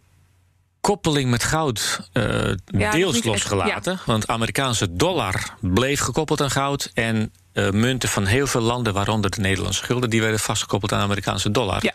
[0.81, 2.23] koppeling met goud eh,
[2.65, 3.99] deels niet echt, losgelaten.
[4.05, 6.91] Want Amerikaanse dollar bleef gekoppeld aan goud.
[6.93, 11.01] En eh, munten van heel veel landen, waaronder de Nederlandse gulden, die werden vastgekoppeld aan
[11.01, 11.83] Amerikaanse dollar.
[11.83, 11.93] Ja.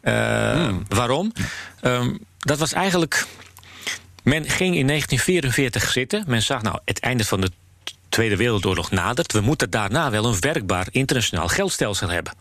[0.00, 1.32] Eh, Waarom?
[1.80, 3.26] Ehm, dat was eigenlijk.
[4.22, 6.24] Men ging in 1944 zitten.
[6.26, 7.50] Men zag, nou, het einde van de
[8.08, 9.32] Tweede Wereldoorlog nadert.
[9.32, 12.32] We moeten daarna wel een werkbaar internationaal geldstelsel hebben.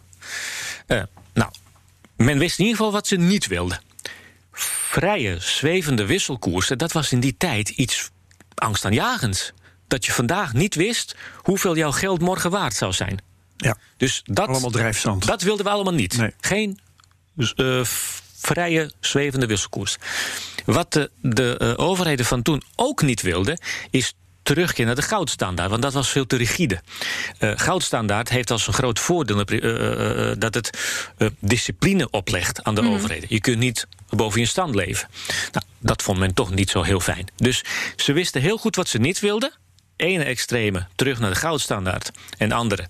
[1.33, 1.51] Nou,
[2.15, 3.79] men wist in ieder geval wat ze niet wilden.
[4.95, 8.11] Vrije, zwevende wisselkoersen, dat was in die tijd iets
[8.55, 9.51] angstaanjagends.
[9.87, 13.21] Dat je vandaag niet wist hoeveel jouw geld morgen waard zou zijn.
[13.57, 15.25] Ja, Dus dat, allemaal drijfzand.
[15.25, 16.17] dat wilden we allemaal niet.
[16.17, 16.33] Nee.
[16.39, 16.79] Geen
[17.55, 17.81] eh,
[18.35, 19.97] vrije, zwevende wisselkoers.
[20.65, 24.13] Wat de, de eh, overheden van toen ook niet wilden, is
[24.45, 26.81] terugkeer naar de goudstandaard, want dat was veel te rigide.
[27.37, 30.69] Eh, goudstandaard heeft als een groot voordeel eh, eh, eh, dat het
[31.39, 33.25] discipline oplegt aan de overheden.
[33.29, 35.07] Je kunt niet boven je stand leven.
[35.51, 37.27] Nou, dat vond men toch niet zo heel fijn.
[37.35, 37.63] Dus
[37.95, 39.51] ze wisten heel goed wat ze niet wilden.
[39.95, 42.87] Ene extreme terug naar de goudstandaard en andere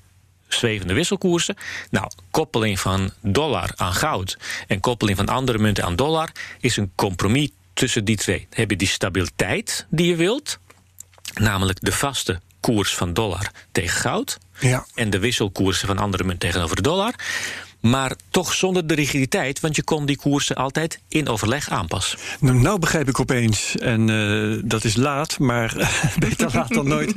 [0.48, 1.56] zwevende wisselkoersen.
[1.90, 4.38] Nou, koppeling van dollar aan goud
[4.68, 8.48] en koppeling van andere munten aan dollar is een compromis tussen die twee.
[8.50, 10.60] Heb je die stabiliteit die je wilt,
[11.40, 14.86] namelijk de vaste koers van dollar tegen goud Ja.
[14.96, 17.14] en de wisselkoersen van andere munten tegenover de dollar.
[17.86, 22.20] Maar toch zonder de rigiditeit, want je kon die koersen altijd in overleg aanpassen.
[22.40, 27.14] Nou, nou begrijp ik opeens, en uh, dat is laat, maar beter laat dan nooit,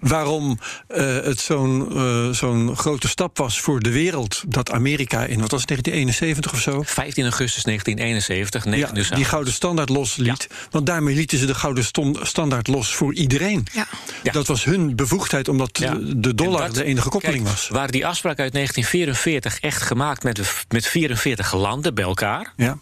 [0.00, 5.40] waarom uh, het zo'n uh, zo'n grote stap was voor de wereld dat Amerika in,
[5.40, 6.82] wat was het, 1971 of zo?
[6.82, 10.46] 15 augustus 1971, 9 ja, die gouden standaard losliet.
[10.48, 10.56] Ja.
[10.70, 11.84] Want daarmee lieten ze de gouden
[12.22, 13.66] standaard los voor iedereen.
[13.72, 13.86] Ja.
[14.22, 14.32] ja.
[14.32, 17.68] Dat was hun bevoegdheid, omdat de dollar dat, de enige koppeling kijk, was.
[17.68, 22.78] Waar die afspraak uit 1944 echt gemaakt met, met 44 landen bij elkaar, ja.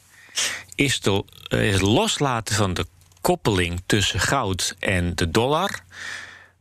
[0.74, 2.86] is, de, is het loslaten van de
[3.20, 5.80] koppeling tussen goud en de dollar.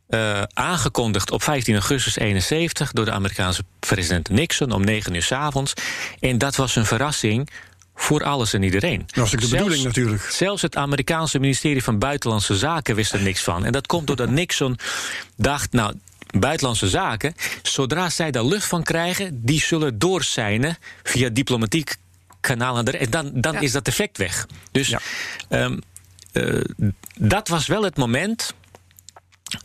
[0.09, 5.31] Uh, aangekondigd op 15 augustus 71 door de Amerikaanse president Nixon om 9 uur s
[5.31, 5.73] avonds.
[6.19, 7.49] En dat was een verrassing
[7.95, 9.03] voor alles en iedereen.
[9.05, 10.23] Dat was ook de zelfs, bedoeling natuurlijk.
[10.23, 13.65] Zelfs het Amerikaanse ministerie van Buitenlandse Zaken wist er niks van.
[13.65, 14.77] En dat komt doordat Nixon
[15.35, 15.93] dacht, nou,
[16.39, 21.95] Buitenlandse Zaken, zodra zij daar lucht van krijgen, die zullen doorzijnen via diplomatiek
[22.39, 22.77] kanaal.
[22.77, 23.59] En dan, dan ja.
[23.59, 24.47] is dat effect weg.
[24.71, 24.99] Dus ja.
[25.49, 25.81] um,
[26.33, 26.61] uh,
[27.17, 28.53] dat was wel het moment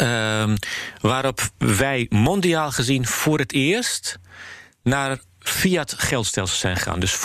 [0.03, 0.53] uh,
[1.01, 4.19] waarop wij mondiaal gezien voor het eerst
[4.83, 7.01] naar fiat geldstelsel zijn gegaan.
[7.01, 7.19] Dus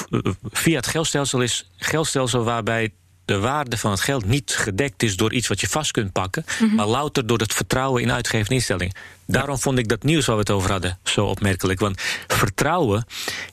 [0.52, 2.94] fiat geldstelsel is geldstelsel waarbij
[3.26, 6.46] de waarde van het geld niet gedekt is door iets wat je vast kunt pakken,
[6.48, 6.76] mm -hmm.
[6.76, 8.96] maar louter door het vertrouwen in uitgevende instellingen.
[9.26, 11.80] Daarom vond ik dat nieuws waar we het over hadden zo opmerkelijk.
[11.80, 13.06] Want vertrouwen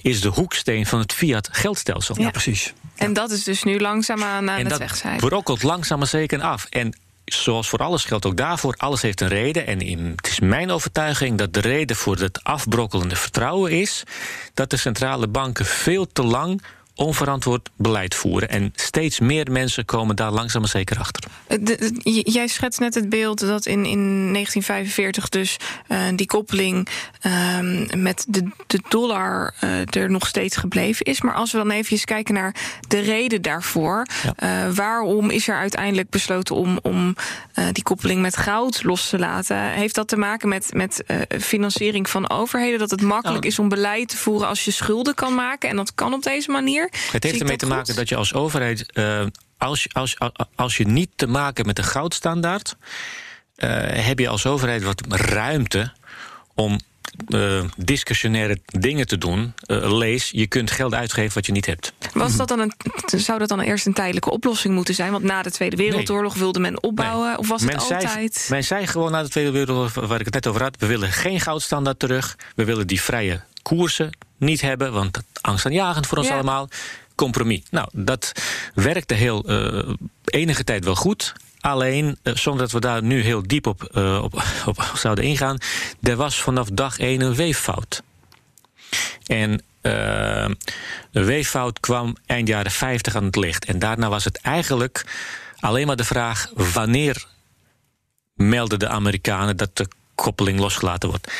[0.02, 2.20] is de hoeksteen van het fiat geldstelsel.
[2.20, 2.72] Ja, precies.
[2.96, 5.28] En dat is dus nu langzaamaan aan en het wegzijden.
[5.28, 6.66] brokkelt langzaam maar zeker af.
[6.70, 9.66] En zoals voor alles geldt ook daarvoor, alles heeft een reden.
[9.66, 9.78] En
[10.16, 14.02] het is mijn overtuiging dat de reden voor het afbrokkelende vertrouwen is
[14.54, 16.62] dat de centrale banken veel te lang
[17.02, 18.48] onverantwoord beleid voeren.
[18.48, 21.22] En steeds meer mensen komen daar langzaam maar zeker achter.
[21.46, 25.56] De, de, jij schetst net het beeld dat in, in 1945 dus
[25.88, 26.88] uh, die koppeling
[27.26, 27.58] uh,
[27.96, 31.22] met de, de dollar uh, er nog steeds gebleven is.
[31.22, 32.54] Maar als we dan even kijken naar
[32.88, 34.06] de reden daarvoor.
[34.36, 34.72] Ja.
[34.72, 37.16] waarom is er uiteindelijk besloten om, om
[37.72, 39.56] die koppeling met goud los te laten?
[39.56, 41.04] Heeft dat te maken met, met
[41.40, 42.78] financiering van overheden?
[42.78, 45.68] Dat het makkelijk nou, is om beleid te voeren als je schulden kan maken?
[45.68, 46.91] En dat kan op deze manier?
[47.12, 49.26] Het heeft ermee te maken dat je als overheid, uh,
[49.58, 50.16] als, als,
[50.54, 52.76] als je niet te maken met de goudstandaard,
[53.56, 55.92] uh, heb je als overheid wat ruimte
[56.54, 56.78] om
[57.28, 59.54] uh, discussionaire dingen te doen.
[59.66, 61.92] Uh, lees, je kunt geld uitgeven wat je niet hebt.
[62.14, 62.72] Was dat dan een,
[63.20, 65.12] zou dat dan eerst een tijdelijke oplossing moeten zijn?
[65.12, 66.42] Want na de Tweede Wereldoorlog nee.
[66.42, 67.28] wilde men opbouwen?
[67.28, 67.38] Nee.
[67.38, 68.46] Of was men het zei, altijd...
[68.50, 70.76] Men zei gewoon na de Tweede Wereldoorlog, waar ik het net over had...
[70.78, 72.36] we willen geen goudstandaard terug.
[72.54, 76.34] We willen die vrije koersen niet hebben, want dat angstaanjagend voor ons ja.
[76.34, 76.68] allemaal.
[77.14, 77.62] Compromis.
[77.70, 78.32] Nou, dat
[78.74, 79.94] werkte heel uh,
[80.24, 81.32] enige tijd wel goed.
[81.60, 85.58] Alleen, uh, zonder dat we daar nu heel diep op, uh, op, op, zouden ingaan,
[86.02, 88.02] er was vanaf dag één een weeffout.
[89.26, 89.62] En
[91.10, 93.64] de weeffout kwam eind jaren 50 aan het licht.
[93.64, 95.06] En daarna was het eigenlijk
[95.60, 97.26] alleen maar de vraag: wanneer
[98.34, 101.32] melden de Amerikanen dat de koppeling losgelaten wordt?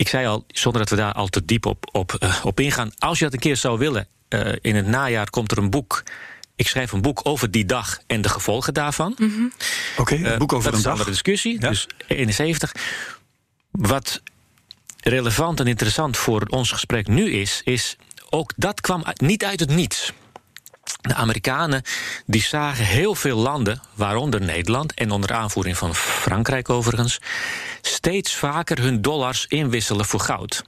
[0.00, 2.92] Ik zei al, zonder dat we daar al te diep op, op, uh, op ingaan.
[2.98, 6.02] Als je dat een keer zou willen, uh, in het najaar komt er een boek.
[6.56, 9.14] Ik schrijf een boek over die dag en de gevolgen daarvan.
[9.18, 9.52] Mm -hmm.
[9.96, 10.92] Oké, okay, een boek over uh, een dag.
[10.92, 11.68] Dat is een discussie, ja.
[11.68, 12.74] dus 71.
[13.70, 14.22] Wat
[15.00, 17.96] relevant en interessant voor ons gesprek nu is, is
[18.30, 20.12] ook dat kwam niet uit het niets.
[21.00, 21.82] De Amerikanen
[22.26, 27.20] die zagen heel veel landen, waaronder Nederland en onder aanvoering van Frankrijk overigens,
[27.80, 30.62] steeds vaker hun dollars inwisselen voor goud.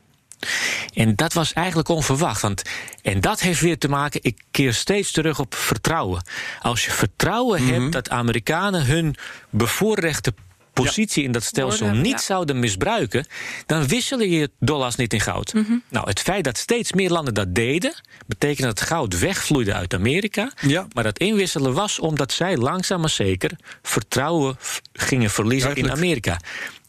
[0.94, 2.40] En dat was eigenlijk onverwacht.
[2.40, 2.62] Want,
[3.02, 6.24] en dat heeft weer te maken, ik keer steeds terug op vertrouwen.
[6.60, 7.80] Als je vertrouwen mm -hmm.
[7.80, 9.16] hebt dat Amerikanen hun
[9.50, 10.34] bevoorrechte
[10.72, 11.26] positie ja.
[11.26, 12.18] in dat stelsel Worden, niet ja.
[12.18, 13.26] zouden misbruiken,
[13.66, 15.54] dan wisselen je dollars niet in goud.
[15.54, 15.82] Mm -hmm.
[15.88, 17.94] Nou, het feit dat steeds meer landen dat deden,
[18.26, 20.52] betekent dat het goud wegvloeide uit Amerika.
[20.60, 20.86] Ja.
[20.92, 23.50] Maar dat inwisselen was omdat zij langzaam maar zeker
[23.82, 24.56] vertrouwen
[24.92, 25.94] gingen verliezen Duidelijk.
[25.94, 26.40] in Amerika.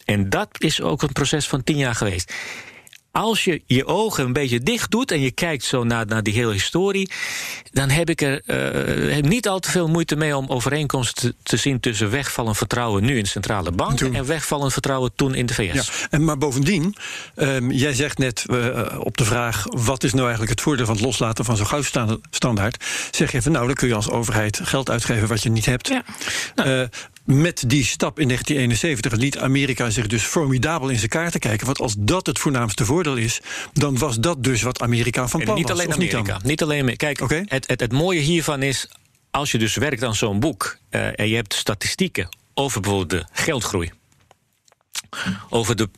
[0.05, 2.33] En dat is ook een proces van tien jaar geweest
[3.13, 6.33] als je je ogen een beetje dicht doet en je kijkt zo naar, naar die
[6.33, 7.11] hele historie,
[7.71, 11.35] dan heb ik er uh, heb niet al te veel moeite mee om overeenkomsten te,
[11.43, 14.15] te, zien tussen wegvallend vertrouwen nu in centrale banken toen.
[14.15, 15.73] en wegvallend vertrouwen toen in de VS.
[15.73, 16.95] Ja, en maar bovendien,
[17.35, 20.95] um, jij zegt net uh, op de vraag: wat is nou eigenlijk het voordeel van
[20.95, 22.85] het loslaten van zo'n goudstandaard?
[23.11, 25.87] Zeg je van nou, dan kun je als overheid geld uitgeven wat je niet hebt.
[25.87, 26.03] Ja.
[26.55, 26.69] Nou.
[26.69, 26.85] Uh,
[27.23, 31.65] met die stap in 1971 liet Amerika zich dus formidabel in zijn kaarten kijken.
[31.65, 33.41] Want als dat het voornaamste voordeel is,
[33.73, 35.79] dan was dat dus wat Amerika van plan niet was.
[35.79, 36.33] Alleen Amerika.
[36.33, 37.45] Niet, niet alleen Kijk, okay.
[37.47, 38.87] het, het, het mooie hiervan is,
[39.31, 43.41] als je dus werkt aan zo'n boek uh, en je hebt statistieken over bijvoorbeeld de
[43.41, 43.91] geldgroei,
[45.49, 45.89] over de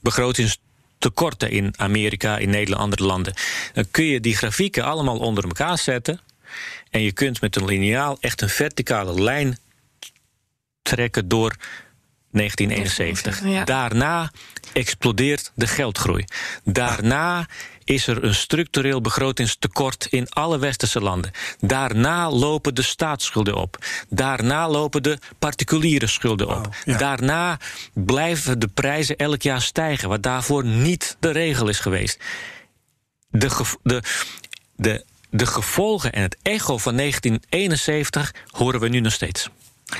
[0.00, 0.58] begrotings
[0.98, 3.34] tekorten in Amerika, in Nederland, andere landen.
[3.72, 6.20] Dan kun je die grafieken allemaal onder elkaar zetten.
[6.90, 9.58] En je kunt met een lineaal echt een verticale lijn
[10.86, 11.56] trekken door
[12.30, 13.44] 1971.
[13.44, 13.64] Ja.
[13.64, 14.30] Daarna
[14.72, 16.24] explodeert de geldgroei.
[16.64, 17.46] Daarna
[17.84, 21.30] is er een structureel begrotingstekort in alle westerse landen.
[21.60, 23.78] Daarna lopen de staatsschulden op.
[24.08, 26.74] Daarna lopen de particuliere schulden op.
[26.84, 26.96] Ja.
[26.96, 27.58] Daarna
[27.94, 32.24] blijven de prijzen elk jaar stijgen, wat daarvoor niet de regel is geweest.
[33.28, 34.02] De, de,
[34.76, 39.48] de, de gevolgen en het echo van 1971 horen we nu nog steeds.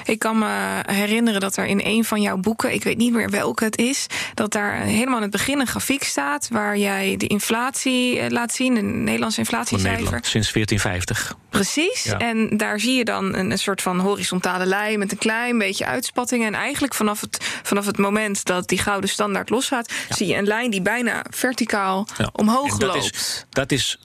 [0.05, 3.31] Ik kan me herinneren dat er in een van jouw boeken, ik weet niet meer
[3.31, 7.27] welke het is, dat daar helemaal in het begin een grafiek staat waar jij de
[7.27, 9.99] inflatie eh, laat zien, een Nederlands Van inflatiecijfer.
[9.99, 11.37] Nederland sinds 1450.
[11.49, 12.03] Precies.
[12.05, 12.19] Ja.
[12.19, 16.47] En daar zie je dan een, soort van horizontale lijn met een klein beetje uitspattingen.
[16.47, 20.47] En eigenlijk vanaf het, vanaf het moment dat die gouden standaard losgaat, zie je een
[20.47, 22.29] lijn die bijna verticaal Ja.
[22.33, 23.15] omhoog dat loopt.
[23.15, 23.99] Is, dat is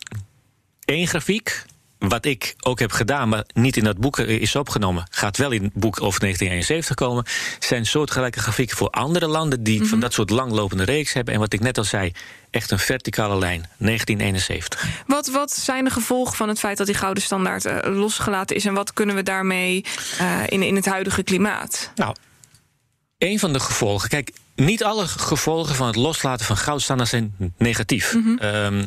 [0.86, 1.64] één grafiek.
[2.08, 5.64] Wat ik ook heb gedaan, maar niet in dat boek is opgenomen, gaat wel in
[5.64, 7.26] het boek over 1971 komen.
[7.60, 11.34] Zijn soortgelijke grafieken voor andere landen die van dat soort langlopende reeks hebben.
[11.34, 12.12] En wat ik net al zei,
[12.50, 14.88] echt een verticale lijn, 1971.
[15.08, 18.66] Wat, wat zijn de gevolgen van het feit dat die gouden standaard eh, losgelaten is?
[18.66, 19.86] En wat kunnen we daarmee
[20.18, 21.92] eh, in, in het huidige klimaat?
[21.96, 22.16] Nou,
[23.18, 24.10] een van de gevolgen.
[24.10, 28.18] Kijk, niet alle gevolgen van het loslaten van goudstandaard zijn negatief.
[28.38, 28.84] Ehm,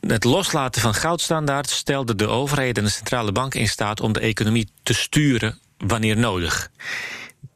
[0.00, 4.20] het loslaten van goudstandaard stelde de overheid en de centrale bank in staat om de
[4.20, 6.70] economie te sturen wanneer nodig.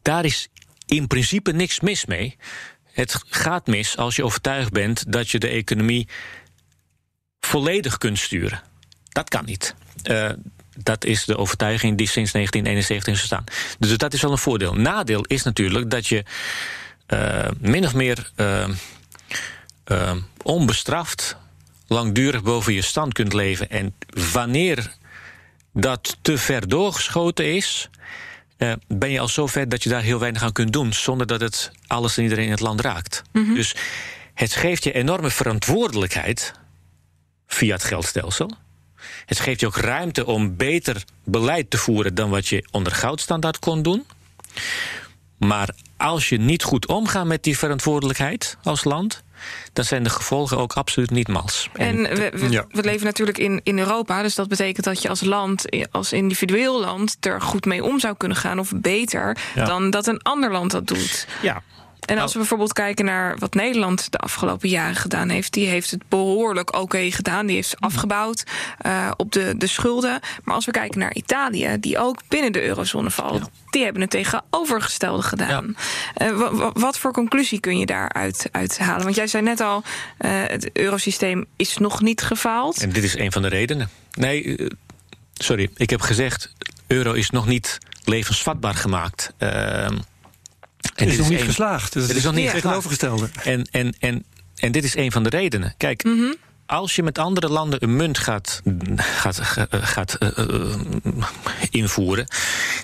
[0.03, 0.49] Daar is
[0.87, 2.37] in principe niks mis mee.
[2.93, 6.09] Het gaat mis als je overtuigd bent dat je de economie
[7.41, 8.63] volledig kunt sturen.
[9.09, 9.75] Dat kan niet.
[10.03, 10.31] Eh,
[10.77, 13.45] dat is de overtuiging die sinds 1971 is gestaan.
[13.79, 14.75] Dus dat is wel een voordeel.
[14.75, 16.25] Nadeel is natuurlijk dat je
[17.07, 18.69] eh, min of meer eh,
[20.43, 21.37] onbestraft
[21.93, 23.71] langdurig boven je stand kunt leven.
[23.71, 23.95] En
[24.33, 24.93] wanneer
[25.73, 27.91] dat te ver doorgeschoten is,
[28.57, 31.27] eh, ben je al zo ver dat je daar heel weinig aan kunt doen, zonder
[31.27, 33.23] dat het alles en iedereen in het land raakt.
[33.55, 33.75] Dus
[34.35, 36.53] het geeft je enorme verantwoordelijkheid
[37.47, 38.51] via het geldstelsel.
[39.27, 43.59] Het geeft je ook ruimte om beter beleid te voeren dan wat je onder goudstandaard
[43.59, 44.07] kon doen.
[45.39, 49.23] Maar als je niet goed omgaat met die verantwoordelijkheid als land,
[49.73, 51.69] dan zijn de gevolgen ook absoluut niet mals.
[51.73, 52.65] En we, we, Ja.
[52.71, 54.23] we leven natuurlijk in, in Europa.
[54.23, 58.15] Dus dat betekent dat je als land, als individueel land, er goed mee om zou
[58.17, 58.59] kunnen gaan.
[58.59, 59.65] Of beter Ja.
[59.65, 61.27] dan dat een ander land dat doet.
[61.43, 61.63] ja,
[62.03, 65.91] En als we bijvoorbeeld kijken naar wat Nederland de afgelopen jaren gedaan heeft, die heeft
[65.91, 67.47] het behoorlijk oké gedaan.
[67.47, 68.45] Die heeft afgebouwd
[68.79, 70.21] eh, op de, de schulden.
[70.45, 74.11] Maar als we kijken naar Italië, die ook binnen de eurozone valt, die hebben het
[74.11, 75.77] tegenovergestelde gedaan.
[76.15, 79.03] Eh, wa- wa- wat voor conclusie kun je daaruit uithalen?
[79.05, 79.83] Want jij zei net al,
[80.19, 82.83] eh, het eurosysteem is nog niet gefaald.
[82.83, 83.89] En dit is een van de redenen.
[84.13, 84.57] Nee,
[85.35, 86.53] sorry, ik heb gezegd,
[86.87, 89.33] euro is nog niet levensvatbaar gemaakt.
[90.83, 91.95] En Het is nog niet een- geslaagd.
[91.95, 93.29] Het Het is nog niet tegenovergestelde.
[93.43, 94.25] En, en, en,
[94.57, 95.75] en dit is een van de redenen.
[95.77, 96.05] Kijk,
[96.67, 98.63] als je met andere landen een munt gaat,
[98.97, 100.75] gaat, ga- gaat eh, eh,
[101.71, 102.27] invoeren,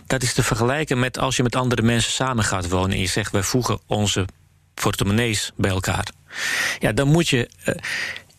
[0.06, 3.06] dat is te vergelijken met als je met andere mensen samen gaat wonen en je
[3.06, 4.24] zegt wij voegen onze
[4.74, 6.06] portemonnees bij elkaar.
[6.78, 7.74] Ja, dan moet je eh,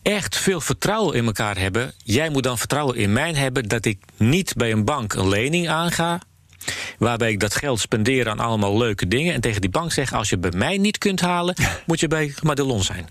[0.02, 1.92] echt veel vertrouwen in elkaar hebben.
[2.04, 5.68] Jij moet dan vertrouwen in mij hebben dat ik niet bij een bank een lening
[5.68, 6.20] aanga.
[6.98, 9.34] Waarbij ik dat geld spendeer aan allemaal leuke dingen.
[9.34, 11.54] En tegen die bank zeg: als je bij mij niet kunt halen,
[11.86, 13.08] moet je bij Madelon zijn.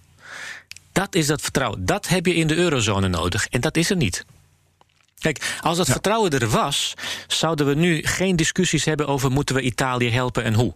[0.91, 1.85] Dat is dat vertrouwen.
[1.85, 3.47] Dat heb je in de eurozone nodig.
[3.47, 4.25] En dat is er niet.
[5.19, 6.93] Kijk, als dat vertrouwen er was,
[7.27, 10.73] zouden we nu geen discussies hebben over moeten we Italië helpen en hoe.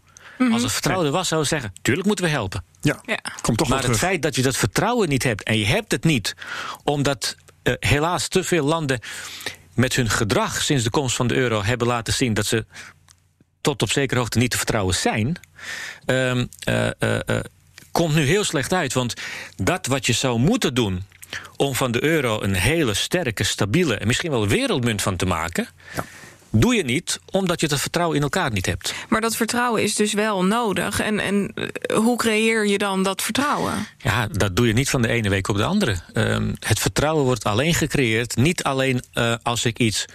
[0.52, 2.64] Als het vertrouwen er was, zouden we zeggen: tuurlijk moeten we helpen.
[2.82, 3.20] Ja, Ja.
[3.42, 4.02] komt toch Maar het terug.
[4.02, 6.36] feit dat je dat vertrouwen niet hebt en je hebt het niet,
[6.84, 9.00] omdat eh, helaas te veel landen
[9.76, 12.66] met hun gedrag sinds de komst van de euro hebben laten zien dat ze
[13.62, 15.40] tot op zekere hoogte niet te vertrouwen zijn,
[16.06, 17.40] ehm, eh, eh, eh,
[17.92, 18.94] komt nu heel slecht uit.
[18.94, 19.14] Want
[19.56, 21.04] dat wat je zou moeten doen
[21.56, 25.68] om van de euro een hele sterke, stabiele en misschien wel wereldmunt van te maken.
[26.56, 28.94] Doe je niet omdat je dat vertrouwen in elkaar niet hebt.
[29.10, 31.00] Maar dat vertrouwen is dus wel nodig.
[31.00, 33.88] En, en eh, hoe creëer je dan dat vertrouwen?
[33.98, 35.98] Ja, dat doe je niet van de ene week op de andere.
[36.14, 40.06] Ehm, het vertrouwen wordt alleen gecreëerd, niet alleen eh, als ik iets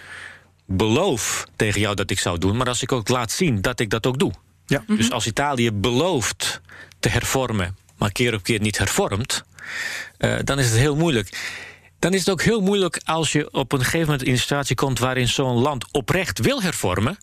[0.66, 3.90] beloof tegen jou dat ik zou doen, maar als ik ook laat zien dat ik
[3.90, 4.32] dat ook doe.
[4.66, 4.84] Ja.
[4.86, 6.60] Dus als Italië belooft
[7.00, 9.44] te hervormen, maar keer op keer niet hervormt,
[10.18, 11.28] eh, dan is het heel moeilijk.
[11.98, 14.76] Dan is het ook heel moeilijk als je op een gegeven moment in een situatie
[14.76, 17.18] komt waarin zo'n land oprecht wil hervormen.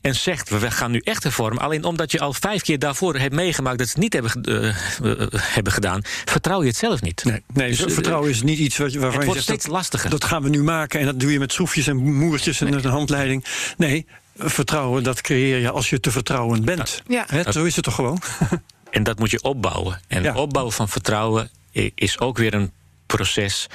[0.00, 1.62] en zegt we gaan nu echt hervormen.
[1.62, 5.26] Alleen omdat je al vijf keer daarvoor hebt meegemaakt dat ze het niet hebben, uh,
[5.36, 7.24] hebben gedaan, vertrouw je het zelf niet.
[7.24, 9.60] Nee, nee dus, vertrouwen is niet iets wat, waarvan het je wordt zegt.
[9.60, 10.10] steeds lastiger.
[10.10, 12.84] Dat gaan we nu maken en dat doe je met schroefjes en moertjes en een
[12.84, 13.44] handleiding.
[13.76, 17.02] Nee, vertrouwen dat creëer je als je te vertrouwen bent.
[17.08, 17.24] Ja.
[17.28, 18.22] He, zo is het toch gewoon?
[18.90, 20.00] En dat moet je opbouwen.
[20.08, 20.34] En ja.
[20.34, 21.50] opbouwen van vertrouwen
[21.94, 22.72] is ook weer een
[23.06, 23.66] proces.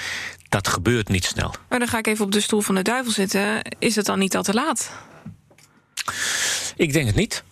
[0.50, 1.54] Dat gebeurt niet snel.
[1.70, 3.62] Maar dan ga ik even op de stoel van de duivel zitten.
[3.80, 4.91] Is het dan niet al te laat?
[6.76, 7.43] Ik denk het niet.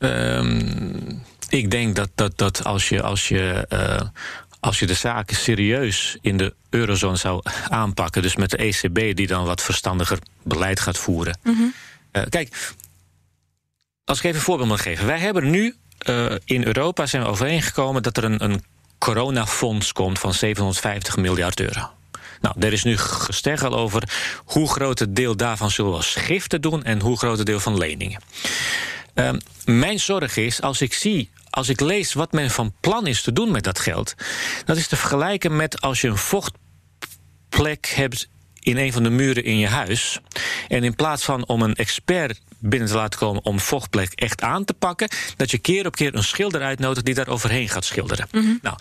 [0.00, 4.00] Um, ik denk dat, dat, dat als je, als je, uh,
[4.60, 9.26] als je de zaken serieus in de eurozone zou aanpakken, dus met de ECB die
[9.26, 11.38] dan wat verstandiger beleid gaat voeren.
[11.42, 11.74] Mm -hmm.
[12.12, 12.72] uh, kijk,
[14.04, 15.06] als ik even een voorbeeld mag geven.
[15.06, 15.76] Wij hebben nu
[16.08, 18.64] uh, in Europa zijn we overeengekomen dat er een, een
[18.98, 21.90] coronafonds komt van 750 miljard euro.
[22.44, 24.02] Nou, er is nu gesteggel over
[24.44, 27.60] hoe groot het deel daarvan zullen we als giften doen en hoe groot het deel
[27.60, 28.20] van leningen.
[29.14, 29.30] Uh,
[29.64, 33.32] mijn zorg is, als ik zie, als ik lees wat men van plan is te
[33.32, 34.14] doen met dat geld,
[34.64, 38.28] dat is te vergelijken met als je een vochtplek hebt
[38.60, 40.18] in een van de muren in je huis.
[40.68, 44.64] En in plaats van om een expert binnen te laten komen om vochtplek echt aan
[44.64, 48.28] te pakken, dat je keer op keer een schilder uitnodigt die daar overheen gaat schilderen.
[48.30, 48.58] Mm -hmm.
[48.62, 48.76] Nou.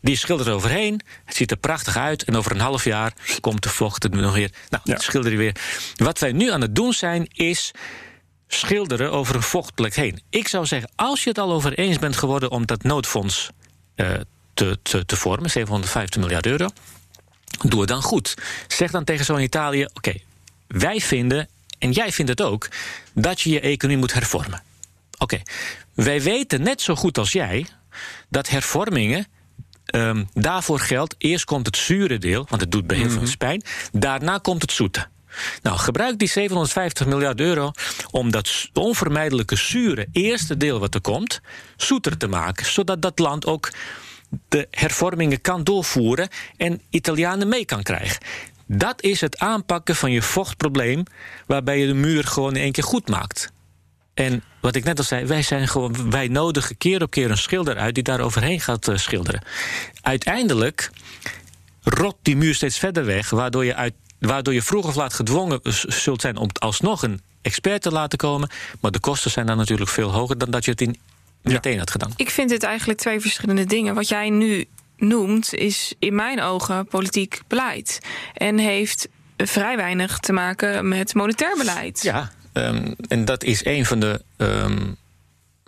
[0.00, 1.00] Die schildert er overheen.
[1.24, 2.24] Het ziet er prachtig uit.
[2.24, 4.50] En over een half jaar komt de vocht er nog weer.
[4.68, 4.98] Nou, ja.
[4.98, 5.56] schilder je weer.
[5.96, 7.70] Wat wij nu aan het doen zijn, is
[8.46, 10.22] schilderen over een vochtplek heen.
[10.30, 13.50] Ik zou zeggen, als je het al over eens bent geworden om dat noodfonds
[13.96, 14.10] uh,
[14.54, 16.68] te, te, te vormen, 750 miljard euro,
[17.68, 18.34] doe het dan goed.
[18.68, 20.24] Zeg dan tegen zo'n Italië: oké, okay,
[20.66, 21.48] wij vinden,
[21.78, 22.68] en jij vindt het ook,
[23.12, 24.62] dat je je economie moet hervormen.
[25.18, 25.42] Oké, okay,
[25.94, 27.66] wij weten net zo goed als jij
[28.28, 29.26] dat hervormingen.
[29.94, 33.26] Um, daarvoor geldt, eerst komt het zure deel, want het doet bij heel veel mm
[33.26, 33.36] -hmm.
[33.36, 33.62] pijn.
[33.92, 35.06] Daarna komt het zoete.
[35.62, 37.70] Nou, gebruik die 750 miljard euro
[38.10, 41.40] om dat onvermijdelijke zure eerste deel wat er komt,
[41.76, 42.66] zoeter te maken.
[42.66, 43.70] Zodat dat land ook
[44.48, 48.18] de hervormingen kan doorvoeren en Italianen mee kan krijgen.
[48.66, 51.02] Dat is het aanpakken van je vochtprobleem,
[51.46, 53.52] waarbij je de muur gewoon in één keer goed maakt.
[54.20, 57.38] En wat ik net al zei, wij, zijn gewoon, wij nodigen keer op keer een
[57.38, 59.42] schilder uit die daar overheen gaat uh, schilderen.
[60.02, 60.90] Uiteindelijk
[61.82, 65.60] rot die muur steeds verder weg, waardoor je, uit, waardoor je vroeg of laat gedwongen
[65.86, 68.50] zult zijn om alsnog een expert te laten komen.
[68.80, 70.96] Maar de kosten zijn dan natuurlijk veel hoger dan dat je het in
[71.42, 72.12] meteen had gedaan.
[72.16, 73.94] Ik vind dit eigenlijk twee verschillende dingen.
[73.94, 74.64] Wat jij nu
[74.96, 77.98] noemt, is in mijn ogen politiek beleid.
[78.34, 82.02] En heeft vrij weinig te maken met monetair beleid.
[82.02, 84.22] Ja, um, en dat is een van de.
[84.36, 84.98] Um,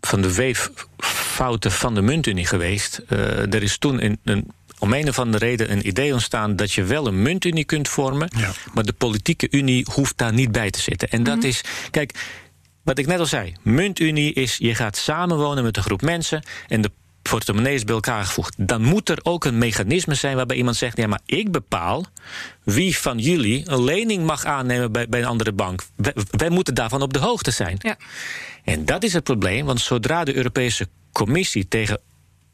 [0.06, 3.02] van de weeffouten van de muntunie geweest.
[3.08, 6.72] Uh, er is toen een, een, om een of andere reden een idee ontstaan dat
[6.72, 8.50] je wel een muntunie kunt vormen, ja.
[8.74, 11.08] maar de politieke unie hoeft daar niet bij te zitten.
[11.08, 11.48] En dat mm -hmm.
[11.48, 12.14] is, kijk,
[12.82, 16.80] wat ik net al zei, muntunie is je gaat samenwonen met een groep mensen en
[16.80, 16.90] de
[17.22, 18.54] portemonnee is bij elkaar gevoegd.
[18.58, 22.04] Dan moet er ook een mechanisme zijn waarbij iemand zegt: ja, maar ik bepaal
[22.62, 25.82] wie van jullie een lening mag aannemen bij, bij een andere bank.
[25.96, 27.76] Wij, wij, moeten daarvan op de hoogte zijn.
[27.78, 27.96] Ja.
[28.64, 32.00] En dat is het probleem, want zodra de Europese Commissie tegen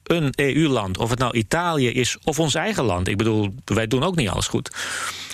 [0.03, 4.03] een EU-land, of het nou Italië is of ons eigen land, ik bedoel, wij doen
[4.03, 4.71] ook niet alles goed,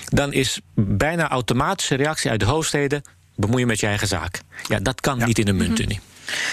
[0.05, 3.03] dan is bijna automatische reactie uit de hoofdsteden:
[3.35, 4.43] bemoei je met je eigen zaak.
[4.69, 5.27] Ja, dat kan ja.
[5.27, 6.01] niet in de muntunie.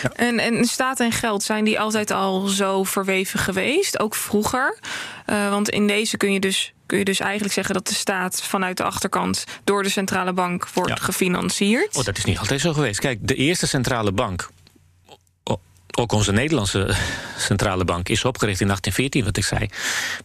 [0.03, 0.09] Ja.
[0.15, 3.99] En, en staat en geld, zijn die altijd al zo verweven geweest?
[3.99, 4.77] Ook vroeger?
[5.27, 8.41] Uh, want in deze kun je, dus, kun je dus eigenlijk zeggen dat de staat
[8.41, 11.03] vanuit de achterkant door de centrale bank wordt ja.
[11.05, 11.97] gefinancierd.
[11.97, 12.99] Oh, dat is niet altijd zo geweest.
[12.99, 14.49] Kijk, de eerste centrale bank.
[15.97, 16.95] Ook onze Nederlandse
[17.37, 19.69] centrale bank is opgericht in 1814, wat ik zei.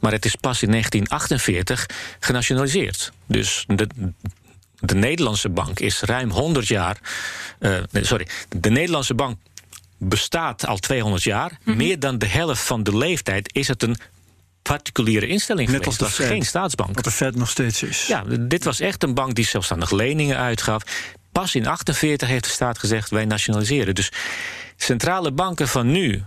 [0.01, 1.87] Maar het is pas in 1948
[2.21, 3.13] genationaliseerd.
[3.27, 3.87] Dus de,
[4.81, 6.99] de Nederlandse bank is ruim 100 jaar.
[7.61, 9.39] Uh, nee, sorry, de Nederlandse bank
[9.99, 11.51] bestaat al 200 jaar.
[11.51, 11.77] Mm -hmm.
[11.77, 13.97] Meer dan de helft van de leeftijd is het een
[14.63, 16.03] particuliere instelling Net geweest.
[16.03, 16.95] als de Fed, geen staatsbank.
[16.95, 18.07] Wat de Fed nog steeds is.
[18.07, 20.83] Ja, dit was echt een bank die zelfstandig leningen uitgaf.
[21.33, 23.95] Pas in 48 heeft de staat gezegd: wij nationaliseren.
[23.95, 24.13] Dus
[24.77, 26.25] centrale banken van nu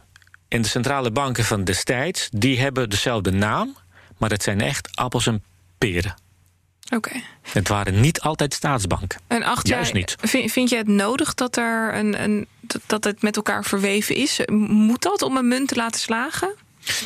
[0.48, 3.76] en de centrale banken van destijds, die hebben dezelfde naam,
[4.18, 5.44] maar het zijn echt appels en
[5.78, 6.16] peren.
[6.90, 7.10] Oké.
[7.10, 7.24] Okay.
[7.42, 9.20] Het waren niet altijd staatsbanken.
[9.28, 10.16] En acht Juist niet.
[10.22, 12.48] Vind, vind je het nodig dat, er een, een,
[12.86, 14.40] dat het met elkaar verweven is?
[14.68, 16.56] Moet dat om een munt te laten slagen?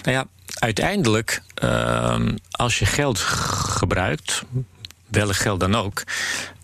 [0.03, 2.19] Nou ja, uiteindelijk, uh,
[2.51, 4.43] als je geld gebruikt,
[5.07, 6.03] welk geld dan ook,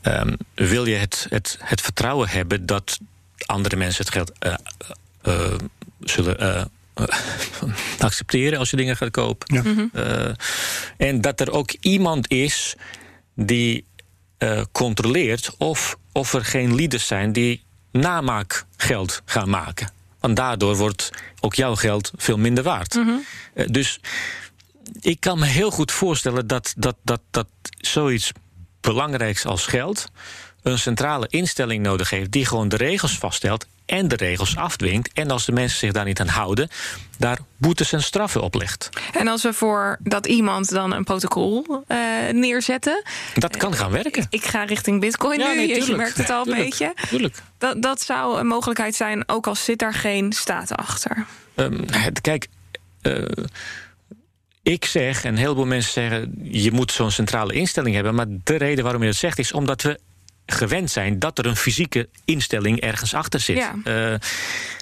[0.04, 0.22] uh,
[0.56, 3.00] wil je het, het, het vertrouwen hebben dat
[3.46, 4.54] andere mensen het geld uh,
[5.24, 5.58] uh,
[6.00, 6.72] zullen
[8.00, 9.56] accepteren als je dingen gaat kopen.
[9.56, 9.62] Ja.
[9.62, 9.86] Mhm.
[9.94, 10.32] Uh,
[10.98, 12.76] en dat er ook iemand is
[13.46, 13.86] die
[14.40, 19.92] uh, controleert of, of er geen leaders zijn die namaakgeld gaan maken.
[20.20, 21.10] Want daardoor wordt
[21.40, 23.00] ook jouw geld veel minder waard.
[23.54, 24.00] Eh, dus
[25.00, 28.32] ik kan me heel goed voorstellen dat, dat, dat, dat zoiets
[28.82, 30.06] belangrijks als geld
[30.62, 35.10] een centrale instelling nodig heeft die gewoon de regels vaststelt en de regels afdwingt.
[35.14, 36.70] En als de mensen zich daar niet aan houden,
[37.18, 38.90] daar boetes en straffen oplegt.
[39.14, 41.98] En als we voor dat iemand dan een protocol uh,
[42.32, 43.04] neerzetten.
[43.36, 44.28] Dat kan gaan werken.
[44.30, 45.56] Ik ga richting Bitcoin Ja, nu.
[45.56, 46.94] nee, je merkt het al een beetje.
[47.10, 47.36] tuurlijk.
[47.58, 51.26] Dat, dat zou een mogelijkheid zijn, ook al zit daar geen staat achter.
[51.56, 52.48] Ehm, het- kijk,
[53.02, 53.24] eh,
[54.64, 56.40] ik zeg, en heel veel mensen zeggen...
[56.44, 58.16] je moet zo'n centrale instelling hebben.
[58.16, 60.00] Maar de reden waarom je dat zegt is omdat we
[60.52, 61.20] gewend zijn...
[61.20, 63.58] dat er een fysieke instelling ergens achter zit.
[63.58, 63.76] Ja.
[63.84, 64.14] Eh,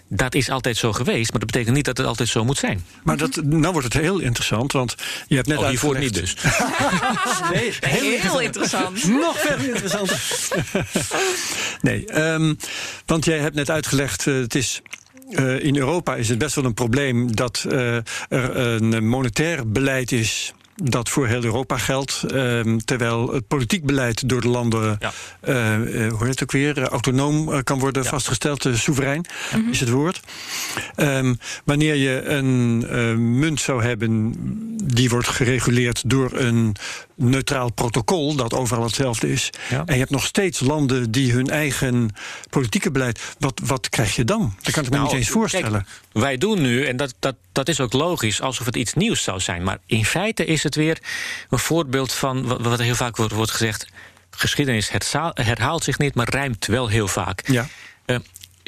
[0.09, 2.85] dat is altijd zo geweest, maar dat betekent niet dat het altijd zo moet zijn.
[3.03, 4.95] Maar dat, nou wordt het heel interessant, want
[5.27, 6.35] je hebt net Oh, hiervoor niet dus.
[7.53, 9.07] Nee, Heel, interessant.
[9.21, 10.21] Nog verder interessanter.
[11.81, 12.53] nee, ehm,
[13.05, 14.81] want jij hebt net uitgelegd, eh, het is.
[15.31, 18.03] eh, in Europa is het best wel een probleem dat eh, er
[18.57, 20.53] een monetair beleid is
[20.83, 22.23] dat voor heel Europa geldt.
[22.27, 25.11] ehm, terwijl het politiek beleid door de landen, Ja.
[25.39, 28.09] eh, eh, hoe heet het ook weer, eh, autonoom kan worden Ja.
[28.09, 28.65] vastgesteld.
[28.73, 29.25] soeverein
[29.71, 30.19] is het woord.
[30.95, 31.33] Ehm,
[31.65, 34.33] wanneer je een munt zou hebben
[34.83, 36.75] die wordt gereguleerd door een
[37.17, 39.49] neutraal protocol dat overal hetzelfde is.
[39.69, 39.83] Ja.
[39.85, 42.09] En je hebt nog steeds landen die hun eigen
[42.49, 43.35] politieke beleid.
[43.39, 44.55] Wat, wat krijg je dan?
[44.61, 45.71] Dat kan ik me Nou, niet eens voorstellen.
[45.85, 49.23] kijk, wij doen nu, en dat, dat, dat is ook logisch, alsof het iets nieuws
[49.23, 49.63] zou zijn.
[49.63, 50.97] Maar in feite is het weer
[51.49, 53.87] een voorbeeld van wat, wat er heel vaak wordt, wordt gezegd.
[54.31, 54.91] Geschiedenis
[55.33, 57.47] herhaalt zich niet, maar rijmt wel heel vaak.
[57.47, 57.67] ja.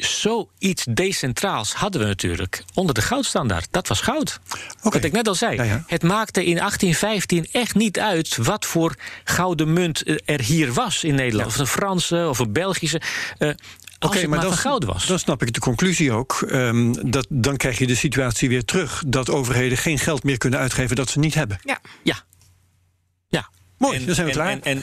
[0.06, 3.66] Zoiets decentraals hadden we natuurlijk onder de goudstandaard.
[3.70, 4.40] Dat was goud.
[4.52, 4.60] Oké.
[4.82, 5.56] Wat ik net al zei.
[5.56, 5.84] Ja, ja.
[5.86, 8.94] Het maakte in 1815 echt niet uit wat voor
[9.24, 11.48] gouden munt eh, er hier was in Nederland.
[11.48, 13.00] Of een Franse of een Belgische.
[13.38, 13.48] eh,
[13.98, 15.06] als Oké, het maar, van goud was.
[15.06, 16.42] dan snap ik de conclusie ook.
[16.48, 20.58] ehm, dat, dan krijg je de situatie weer terug dat overheden geen geld meer kunnen
[20.58, 21.58] uitgeven dat ze niet hebben.
[21.62, 21.78] Ja.
[22.02, 22.22] ja.
[23.80, 24.58] Mooi, dan zijn we klaar.
[24.60, 24.82] En, en,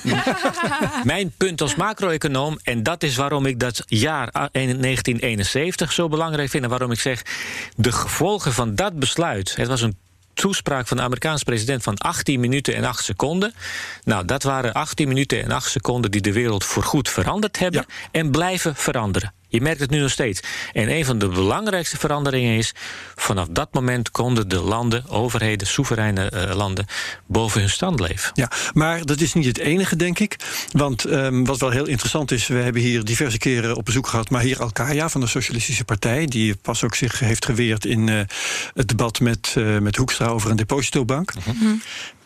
[1.03, 6.49] mijn punt als macro-econoom, en dat is waarom ik dat jaar a- 1971 zo belangrijk
[6.49, 6.63] vind...
[6.63, 7.21] en waarom ik zeg,
[7.75, 9.55] de gevolgen van dat besluit...
[9.55, 9.97] het was een
[10.33, 13.53] toespraak van de Amerikaanse president van 18 minuten en 8 seconden.
[14.03, 17.85] Nou, dat waren 18 minuten en 8 seconden die de wereld voorgoed veranderd hebben...
[18.11, 19.33] en blijven veranderen.
[19.47, 20.39] Je merkt het nu nog steeds.
[20.73, 22.73] En een van de belangrijkste veranderingen is...
[23.15, 26.85] vanaf dat moment konden de landen, overheden, soevereine eh, landen...
[27.25, 28.31] boven hun stand leven.
[28.33, 30.35] Ja, maar dat is niet het enige, denk ik.
[30.71, 34.29] Want ehm, wat wel heel interessant is, we hebben hier diverse keren op bezoek gehad
[34.29, 38.19] Mahir Alkaya van de Socialistische Partij, die pas ook zich heeft geweerd in eh,
[38.73, 41.33] het debat met, eh, met Hoekstra over een depositobank.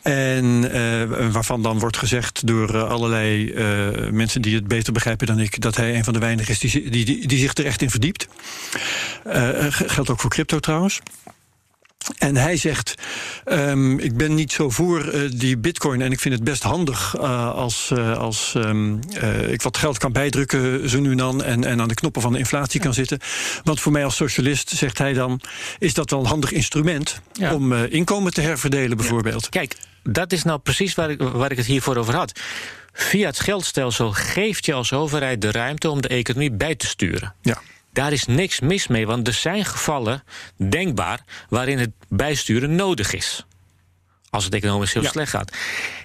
[0.02, 5.28] En eh, waarvan dan wordt gezegd door eh, allerlei eh, mensen die het beter begrijpen
[5.28, 7.66] dan ik, dat hij een van de weinigen is die, die, die, die zich er
[7.66, 8.28] echt in verdiept.
[9.70, 11.02] Geldt ook voor crypto trouwens.
[12.18, 12.96] En hij zegt:
[13.46, 16.02] ehm, Ik ben niet zo voor eh, die Bitcoin.
[16.02, 19.98] En ik vind het best handig eh, als, eh, als ehm, eh, ik wat geld
[19.98, 21.44] kan bijdrukken, zo nu en dan.
[21.44, 23.20] En, en aan de knoppen van de inflatie kan zitten.
[23.64, 25.42] Want voor mij als socialist, zegt hij dan,
[25.80, 27.54] is dat wel een handig instrument Ja.
[27.54, 29.50] om inkomen te herverdelen, bijvoorbeeld.
[29.50, 32.40] Kijk, dat is nou precies waar ik, waar ik het hiervoor over had.
[32.94, 37.34] Via het geldstelsel geeft je als overheid de ruimte om de economie bij te sturen.
[37.42, 37.62] Ja.
[37.94, 40.24] Daar is niks mis mee, want er zijn gevallen
[40.70, 41.20] denkbaar
[41.50, 43.46] waarin het bijsturen nodig is.
[44.30, 45.10] Als het economisch heel Ja.
[45.10, 45.52] slecht gaat.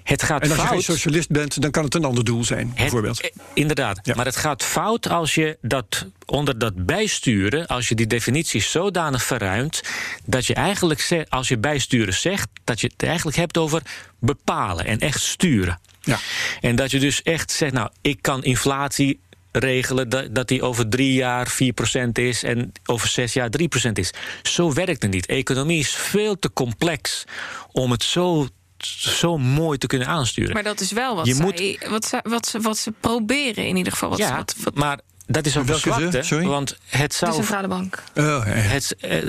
[0.02, 2.66] Het gaat En als je geen socialist bent, dan kan het een ander doel zijn,
[2.66, 3.20] Het- bijvoorbeeld.
[3.20, 4.00] eh, inderdaad.
[4.02, 4.14] Ja.
[4.14, 9.22] Maar het gaat fout als je dat onder dat bijsturen, als je die definitie zodanig
[9.24, 9.80] verruimt,
[10.24, 13.82] dat je eigenlijk, als je bijsturen zegt, dat je het eigenlijk hebt over
[14.20, 15.80] bepalen en echt sturen.
[16.00, 16.18] Ja.
[16.60, 19.20] En dat je dus echt zegt, nou, ik kan inflatie
[19.58, 23.50] regelen dat, dat die over drie jaar 4% is en over zes jaar
[23.88, 24.10] 3% is.
[24.42, 25.26] Zo werkt het niet.
[25.26, 27.24] Economie is veel te complex
[27.72, 28.48] om het zo,
[28.78, 30.52] zo mooi te kunnen aansturen.
[30.54, 33.66] Maar dat is wel wat, Je zij, moet- wat, ze, wat, ze, wat ze proberen
[33.66, 34.08] in ieder geval.
[34.08, 35.94] Wat, ja, wat, wat maar dat is ook een Welke ze?
[35.94, 36.22] zwakte.
[36.22, 36.46] Sorry?
[36.46, 38.02] Want het de zou centrale bank.
[38.14, 39.28] Oh, het, eh,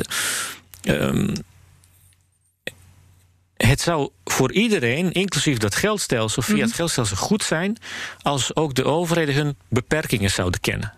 [0.81, 1.35] ehm,
[3.57, 7.77] het zou voor iedereen, inclusief dat geldstelsel, via het geldstelsel goed zijn
[8.21, 10.93] als ook de overheden hun beperkingen zouden kennen.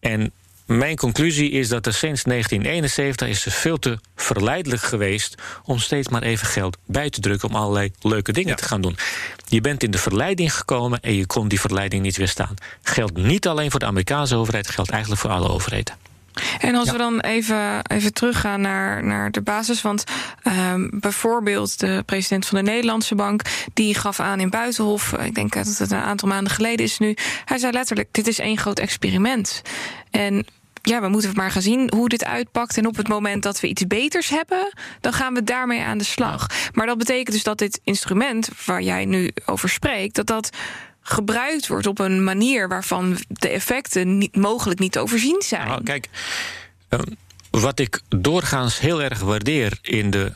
[0.00, 0.32] En
[0.66, 6.08] mijn conclusie is dat er sinds 1971 is het veel te verleidelijk geweest om steeds
[6.08, 8.56] maar even geld bij te drukken om allerlei leuke dingen Ja.
[8.56, 8.96] te gaan doen.
[9.48, 12.54] Je bent in de verleiding gekomen en je kon die verleiding niet weerstaan.
[12.82, 15.94] Geldt niet alleen voor de Amerikaanse overheid, geldt eigenlijk voor alle overheden.
[16.60, 19.82] En als we dan even, even teruggaan naar, naar de basis.
[19.82, 20.04] Want
[20.42, 23.42] ehm, bijvoorbeeld de president van de Nederlandse Bank...
[23.74, 27.16] die gaf aan in Buitenhof, ik denk dat het een aantal maanden geleden is nu...
[27.44, 29.62] hij zei letterlijk, dit is één groot experiment.
[30.10, 30.46] En
[30.82, 32.76] ja, we moeten maar gaan zien hoe dit uitpakt.
[32.76, 36.04] En op het moment dat we iets beters hebben, dan gaan we daarmee aan de
[36.04, 36.46] slag.
[36.72, 40.50] Maar dat betekent dus dat dit instrument waar jij nu over spreekt, dat dat
[41.02, 45.66] gebruikt wordt op een manier waarvan de effecten niet, mogelijk niet te overzien zijn.
[45.66, 46.08] Nou, kijk,
[46.88, 47.02] ehm,
[47.50, 50.32] wat ik doorgaans heel erg waardeer in de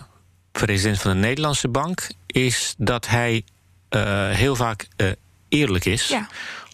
[0.52, 3.42] president van de Nederlandse bank, is dat hij
[3.90, 5.10] uh, heel vaak uh,
[5.48, 6.08] eerlijk is.
[6.08, 6.28] Ja.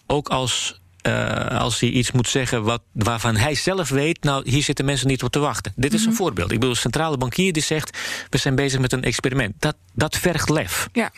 [0.07, 4.23] Ook als uh, als hij iets moet zeggen wat, waarvan hij zelf weet...
[4.23, 5.73] nou, hier zitten mensen niet op te wachten.
[5.75, 6.17] Dit is een Mhm.
[6.17, 6.51] voorbeeld.
[6.51, 7.97] Ik bedoel, een centrale bankier die zegt...
[8.29, 9.53] we zijn bezig met een experiment.
[9.59, 10.87] Dat, dat vergt lef.
[10.93, 11.11] Ja.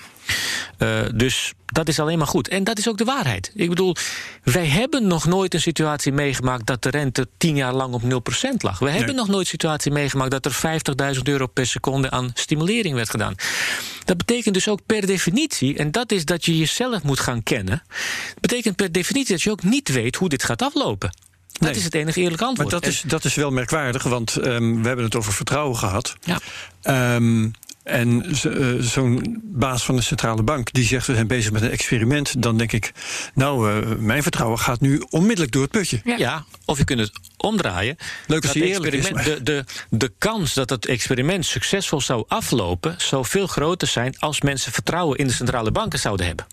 [0.80, 2.48] Uh, dus dat is alleen maar goed.
[2.48, 3.52] En dat is ook de waarheid.
[3.56, 3.96] Ik bedoel,
[4.44, 6.66] wij hebben nog nooit een situatie meegemaakt...
[6.66, 8.06] dat de rente tien jaar lang op 0%
[8.58, 8.80] lag.
[8.80, 10.32] We hebben nog nooit een situatie meegemaakt...
[10.32, 10.82] dat er
[11.16, 13.36] 50.000 euro per seconde aan stimulering werd gedaan.
[14.06, 15.78] Dat betekent dus ook per definitie...
[15.78, 17.84] en dat is dat je jezelf moet gaan kennen...
[18.40, 21.10] betekent per definitie dat je ook niet weet hoe dit gaat aflopen.
[21.60, 21.78] Dat Nee.
[21.78, 22.72] is het enige eerlijke antwoord.
[22.72, 26.16] Maar dat is, dat is wel merkwaardig, want ehm, we hebben het over vertrouwen gehad.
[26.24, 26.40] Ja.
[26.82, 27.50] Ehm,
[27.86, 31.72] en eh, zo'n baas van de centrale bank die zegt we zijn bezig met een
[31.72, 32.92] experiment, dan denk ik,
[33.34, 36.02] nou, eh, mijn vertrouwen gaat nu onmiddellijk door het putje.
[36.04, 36.18] Ja.
[36.18, 36.46] Ja.
[36.66, 37.98] of je kunt het omdraaien.
[38.28, 42.96] Leuk als Dat is, experiment- de, de, de kans dat het experiment succesvol zou aflopen...
[42.98, 46.46] zou veel groter zijn als mensen vertrouwen in de centrale banken zouden hebben.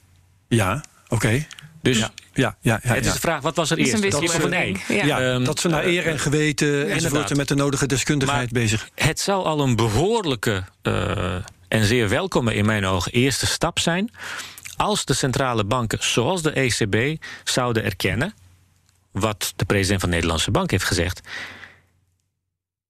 [0.49, 1.47] Ja, oké.
[1.83, 2.81] Dus Ja, ja, ja.
[2.83, 4.03] ja, het is de vraag, wat was er is eerst?
[4.05, 4.87] een Dat of wisselwerking.
[4.89, 4.99] nee?
[4.99, 5.05] Ja.
[5.07, 7.31] Ja, Ehm, dat ze naar eer en geweten enzovoort inderdaad.
[7.31, 8.89] en met de nodige deskundigheid Maar- bezig.
[8.95, 11.35] Het zou al een behoorlijke eh,
[11.69, 14.11] en zeer welkome in mijn ogen eerste stap zijn...
[14.77, 18.35] als de centrale banken, zoals de ECB, zouden erkennen...
[19.13, 21.21] wat de president van de Nederlandse Bank heeft gezegd...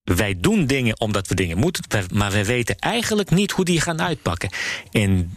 [0.03, 1.85] wij doen dingen omdat we dingen moeten...
[2.15, 4.51] maar wij weten eigenlijk niet hoe die gaan uitpakken.
[4.91, 5.35] En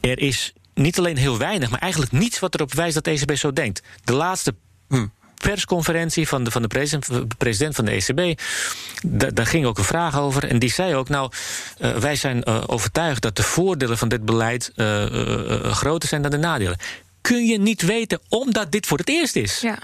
[0.00, 1.70] er is niet alleen heel weinig...
[1.70, 3.82] maar eigenlijk niets wat erop wijst dat de ECB zo denkt.
[4.04, 4.54] De laatste
[4.88, 5.06] Hm.
[5.34, 6.68] persconferentie van de, van de
[7.38, 8.40] president, van de ECB.
[9.06, 10.44] da- Daar ging ook een vraag over.
[10.44, 11.30] En die zei ook: Nou,
[11.78, 16.08] eh, wij zijn eh, overtuigd dat de voordelen van dit beleid eh, eh, eh, groter
[16.08, 16.78] zijn dan de nadelen.
[17.20, 19.60] Kun je niet weten omdat dit voor het eerst is.
[19.60, 19.78] Ja.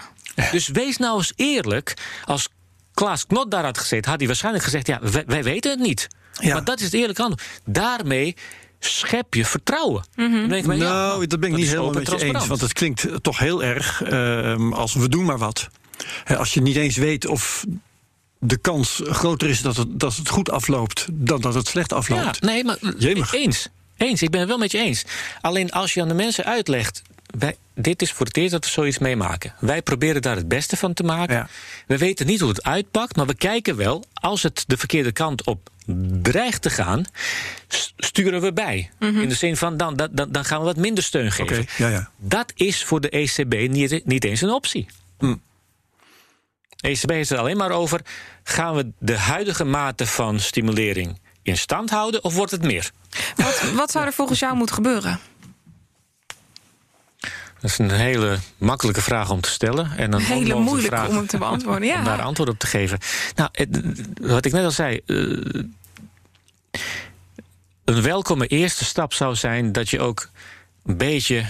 [0.51, 1.95] Dus wees nou eens eerlijk.
[2.25, 2.49] Als
[2.95, 6.09] Klaas Knot daar had gezeten, had hij waarschijnlijk gezegd: Ja, wij, wij weten het niet.
[6.33, 6.53] Ja.
[6.53, 7.51] Maar dat is het eerlijke antwoord.
[7.65, 8.37] Daarmee
[8.85, 10.05] schep je vertrouwen.
[10.17, 12.47] Ik, ja, nou, dat ben ik dat niet helemaal met je eens.
[12.47, 15.69] Want het klinkt eh, toch heel erg ehm, als we doen maar wat.
[16.25, 17.65] Hè, als je niet eens weet of
[18.39, 22.39] de kans groter is dat het, dat het goed afloopt dan dat het slecht afloopt.
[22.41, 23.33] Ja, nee, maar Jemig.
[23.33, 23.69] eens.
[23.97, 25.05] Eens, ik ben het wel met je eens.
[25.41, 27.03] Alleen als je aan de mensen uitlegt...
[27.39, 29.55] Wij, dit is voor het eerst dat we zoiets meemaken.
[29.59, 31.37] Wij proberen daar het beste van te maken.
[31.37, 31.49] Ja.
[31.87, 34.05] We weten niet hoe het uitpakt, maar we kijken wel...
[34.13, 35.71] als het de verkeerde kant op
[36.23, 37.05] dreigt te gaan...
[37.97, 38.91] sturen we bij.
[38.99, 41.61] In de zin van, dan, dan, dan gaan we wat minder steun geven.
[41.61, 42.11] Oké, ja, ja.
[42.17, 44.87] Dat is voor de ECB niet, niet eens een optie.
[45.19, 45.37] Hm.
[46.77, 48.01] De ECB heeft het alleen maar over...
[48.43, 52.25] gaan we de huidige mate van stimulering in stand houden...
[52.25, 52.91] of wordt het meer?
[53.37, 55.21] Wat, wat zou er volgens jou moeten gebeuren?
[57.63, 59.91] Dat is een hele makkelijke vraag om te stellen.
[59.97, 61.95] En een Hele onmogelijke moeilijk vraag om hem te beantwoorden.
[61.99, 62.23] om daar Ja.
[62.23, 62.99] antwoord op te geven.
[63.35, 63.81] Nou, het-
[64.21, 65.01] wat ik net al zei.
[65.07, 65.63] eh,
[67.85, 70.29] een welkome eerste stap zou zijn dat je ook
[70.85, 71.45] een beetje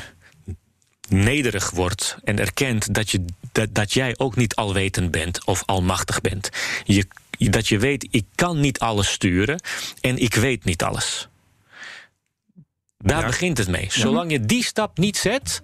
[1.08, 6.20] nederig wordt en erkent dat, je, dat, dat jij ook niet alwetend bent of almachtig
[6.20, 6.48] bent.
[6.84, 7.06] Je,
[7.38, 9.60] dat je weet, ik kan niet alles sturen
[10.00, 11.28] en ik weet niet alles.
[12.98, 13.26] Daar Ja.
[13.26, 13.86] begint het mee.
[13.90, 15.62] Zolang je die stap niet zet,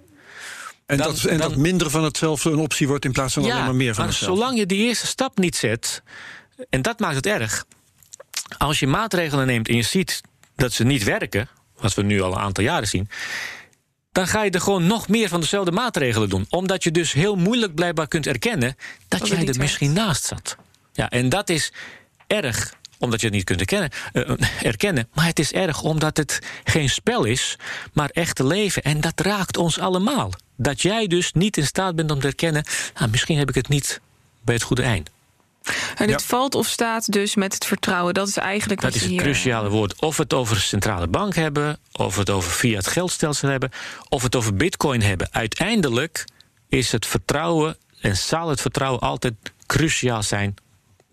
[0.89, 3.65] En, Dan- dat, en dat minder van hetzelfde een optie wordt in plaats van alleen
[3.65, 4.37] maar meer van maar hetzelfde.
[4.37, 6.03] zolang je die eerste stap niet zet,
[6.69, 7.65] en dat maakt het erg.
[8.57, 10.21] Als je maatregelen neemt en je ziet
[10.55, 13.09] dat ze niet werken, wat we nu al een aantal jaren zien,
[14.11, 16.45] dan ga je er gewoon nog meer van dezelfde maatregelen doen.
[16.49, 18.75] Omdat je dus heel moeilijk blijkbaar kunt erkennen
[19.07, 20.55] dat, jij er misschien naast zat.
[20.93, 21.73] Ja, en dat is
[22.27, 24.31] erg omdat je het niet kunt erkennen, eh,
[24.61, 25.09] erkennen.
[25.13, 27.57] Maar het is erg omdat het geen spel is,
[27.93, 28.83] maar echte leven.
[28.83, 30.31] En dat raakt ons allemaal.
[30.61, 32.63] Dat jij dus niet in staat bent om te erkennen...
[32.99, 34.01] Nou, misschien heb ik het niet
[34.41, 35.09] bij het goede eind.
[35.95, 36.19] En Ja.
[36.19, 38.13] valt of staat dus met het vertrouwen.
[38.13, 39.21] Dat is eigenlijk Dat wat is het hier...
[39.21, 40.01] cruciale woord.
[40.01, 41.79] Of we het over een centrale bank hebben...
[41.91, 43.71] of we het over fiat geldstelsel hebben...
[44.09, 45.27] of we het over bitcoin hebben.
[45.31, 46.25] Uiteindelijk
[46.69, 47.77] is het vertrouwen...
[48.01, 49.33] en zal het vertrouwen altijd
[49.65, 50.55] cruciaal zijn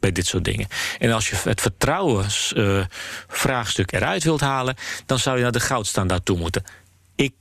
[0.00, 0.68] bij dit soort dingen.
[0.98, 4.76] En als je het vertrouwensvraagstuk eruit wilt halen...
[5.06, 6.64] dan zou je naar de goudstandaard toe moeten.
[7.16, 7.32] Ik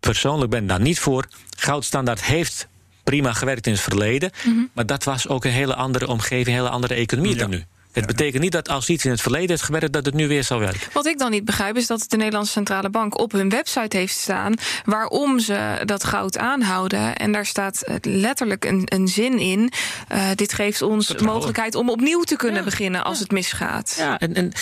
[0.00, 1.24] persoonlijk ben daar niet voor.
[1.56, 2.68] Goudstandaard heeft
[3.04, 4.30] prima gewerkt in het verleden...
[4.72, 7.64] maar dat was ook een hele andere omgeving, een hele andere economie dan nu.
[7.92, 10.44] Het betekent niet dat als iets in het verleden heeft gewerkt, dat het nu weer
[10.44, 10.88] zal werken.
[10.92, 14.16] Wat ik dan niet begrijp is dat de Nederlandse Centrale Bank op hun website heeft
[14.16, 17.16] staan waarom ze dat goud aanhouden.
[17.16, 19.72] En daar staat letterlijk een, een zin in.
[20.12, 23.94] Uh, dit geeft ons de mogelijkheid om opnieuw te kunnen beginnen als het misgaat.
[23.98, 24.52] Ja, en, en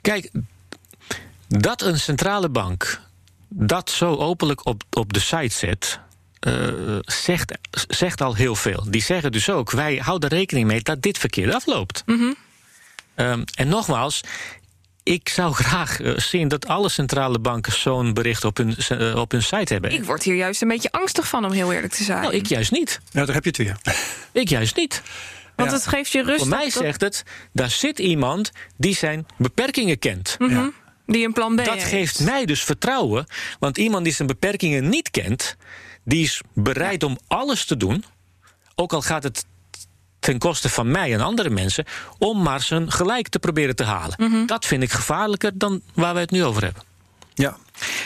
[0.00, 0.30] kijk,
[1.48, 3.00] dat een centrale bank
[3.48, 6.00] dat zo openlijk op, op de site zet.
[6.40, 8.84] Uh, zegt, zegt al heel veel.
[8.88, 12.02] Die zeggen dus ook: wij houden rekening mee dat dit verkeerd afloopt.
[12.06, 12.34] Mm -hmm.
[13.26, 14.20] um, en nogmaals,
[15.02, 19.30] ik zou graag uh, zien dat alle centrale banken zo'n bericht op hun, uh, op
[19.30, 19.90] hun site hebben.
[19.90, 22.22] Ik word hier juist een beetje angstig van, om heel eerlijk te zijn.
[22.22, 23.00] Nou, ik juist niet.
[23.12, 23.76] Nou, daar heb je het weer.
[24.42, 25.02] ik juist niet.
[25.56, 25.76] Want ja.
[25.76, 26.38] het geeft je rust.
[26.38, 27.22] Voor mij zegt het,
[27.52, 30.36] daar zit iemand die zijn beperkingen kent.
[30.38, 30.56] Mm -hmm.
[30.56, 30.85] ja.
[31.06, 31.86] Die een plan B Dat heeft.
[31.86, 33.26] geeft mij dus vertrouwen.
[33.58, 35.56] Want iemand die zijn beperkingen niet kent,
[36.04, 37.08] die is bereid ja.
[37.08, 38.04] om alles te doen.
[38.74, 39.44] Ook al gaat het
[40.18, 41.84] ten koste van mij en andere mensen,
[42.18, 44.14] om maar zijn gelijk te proberen te halen.
[44.18, 44.28] Mhm.
[44.28, 44.46] Mm -hmm.
[44.46, 46.82] Dat vind ik gevaarlijker dan waar we het nu over hebben.
[47.34, 47.56] Ja.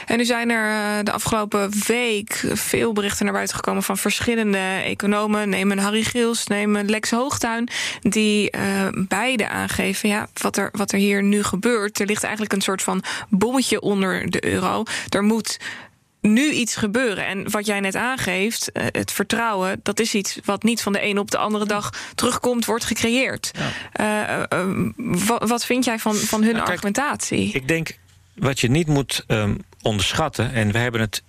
[0.06, 5.48] En nu zijn er de afgelopen week veel berichten naar buiten gekomen van verschillende economen.
[5.48, 7.68] Neem een Harry Gils, neem een Lex Hoogtuin.
[8.00, 12.00] Die uh, beide aangeven ja, wat, er, wat er hier nu gebeurt.
[12.00, 14.82] Er ligt eigenlijk een soort van bommetje onder de euro.
[15.08, 15.58] Er moet
[16.20, 17.26] nu iets gebeuren.
[17.26, 21.20] En wat jij net aangeeft, het vertrouwen, dat is iets wat niet van de ene
[21.20, 23.50] op de andere dag terugkomt, wordt gecreëerd.
[23.98, 24.46] Ja.
[24.50, 24.90] Uh, uh,
[25.26, 27.52] wat, wat vind jij van, van hun nou, kijk, argumentatie?
[27.52, 27.90] Ik denk
[28.40, 31.22] wat je niet moet um, onderschatten, en we hebben het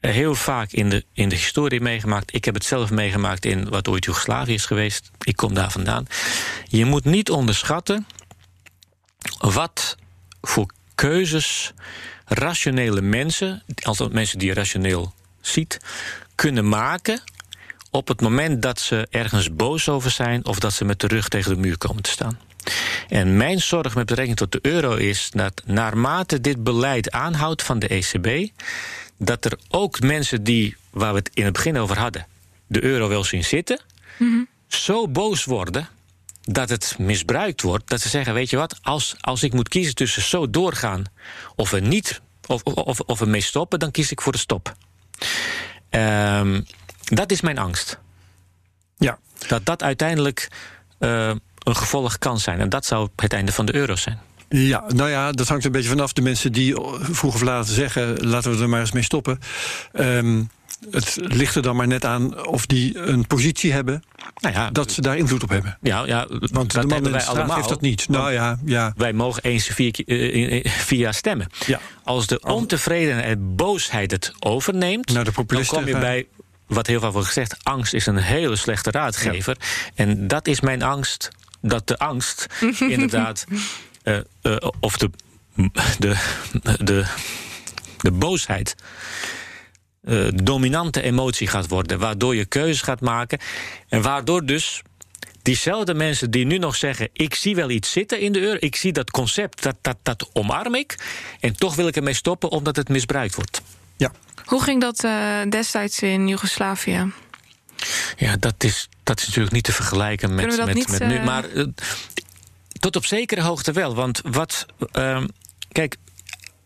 [0.00, 2.34] heel vaak in de, in de historie meegemaakt.
[2.34, 5.10] Ik heb het zelf meegemaakt in wat ooit Joegoslavië is geweest.
[5.20, 6.06] Ik kom daar vandaan.
[6.64, 8.06] Je moet niet onderschatten
[9.38, 9.96] wat
[10.40, 11.72] voor keuzes
[12.24, 15.80] rationele mensen, althans mensen die je rationeel ziet,
[16.34, 17.22] kunnen maken
[17.90, 21.28] op het moment dat ze ergens boos over zijn of dat ze met de rug
[21.28, 22.38] tegen de muur komen te staan.
[23.08, 27.78] En mijn zorg met betrekking tot de euro is dat naarmate dit beleid aanhoudt van
[27.78, 28.50] de ECB,
[29.18, 32.26] dat er ook mensen die, waar we het in het begin over hadden,
[32.66, 33.80] de euro wel zien zitten,
[34.16, 34.48] mm -hmm.
[34.66, 35.88] zo boos worden
[36.42, 39.94] dat het misbruikt wordt, dat ze zeggen: Weet je wat, als, als ik moet kiezen
[39.94, 41.04] tussen zo doorgaan
[41.56, 44.74] of we niet, of, of, of we mee stoppen, dan kies ik voor de stop.
[45.90, 46.66] Um,
[47.04, 47.98] dat is mijn angst.
[48.96, 49.18] Ja.
[49.48, 50.48] Dat dat uiteindelijk
[50.98, 51.32] uh,
[51.62, 52.60] een gevolg kan zijn.
[52.60, 54.18] En dat zou het einde van de euro zijn.
[54.48, 56.12] Ja, nou ja, dat hangt een beetje vanaf.
[56.12, 59.38] De mensen die vroeg of laat zeggen: laten we er maar eens mee stoppen.
[59.92, 60.50] Um,
[60.90, 64.02] het ligt er dan maar net aan of die een positie hebben.
[64.40, 65.78] Nou ja, dat ze daar invloed op hebben.
[65.82, 67.56] Ja, ja want dat de man wij allemaal.
[67.56, 68.08] heeft dat niet.
[68.08, 68.92] Nou ja, ja.
[68.96, 71.46] Wij mogen eens vier, uh, vier jaar stemmen.
[71.66, 71.80] Ja.
[72.04, 76.26] Als de ontevredenheid en boosheid het overneemt, nou, de dan kom je bij
[76.66, 79.56] wat heel vaak wordt gezegd: angst is een hele slechte raadgever.
[79.58, 79.66] Ja.
[79.94, 81.30] En dat is mijn angst.
[81.60, 82.46] Dat de angst
[82.78, 83.44] inderdaad.
[84.04, 85.10] Uh, uh, of de,
[85.98, 86.16] de,
[86.78, 87.04] de,
[87.98, 88.74] de boosheid.
[90.04, 91.98] Uh, dominante emotie gaat worden.
[91.98, 93.38] Waardoor je keuzes gaat maken.
[93.88, 94.82] En waardoor dus
[95.42, 98.56] diezelfde mensen die nu nog zeggen: Ik zie wel iets zitten in de euro.
[98.60, 100.98] Ik zie dat concept, dat, dat, dat omarm ik.
[101.40, 103.62] En toch wil ik ermee stoppen omdat het misbruikt wordt.
[103.96, 104.12] Ja.
[104.44, 107.12] Hoe ging dat uh, destijds in Joegoslavië?
[108.16, 111.20] Ja, dat is, dat is natuurlijk niet te vergelijken met, met, niet, met nu.
[111.20, 111.66] Maar uh,
[112.78, 113.94] tot op zekere hoogte wel.
[113.94, 114.66] Want wat.
[115.72, 115.96] kijk,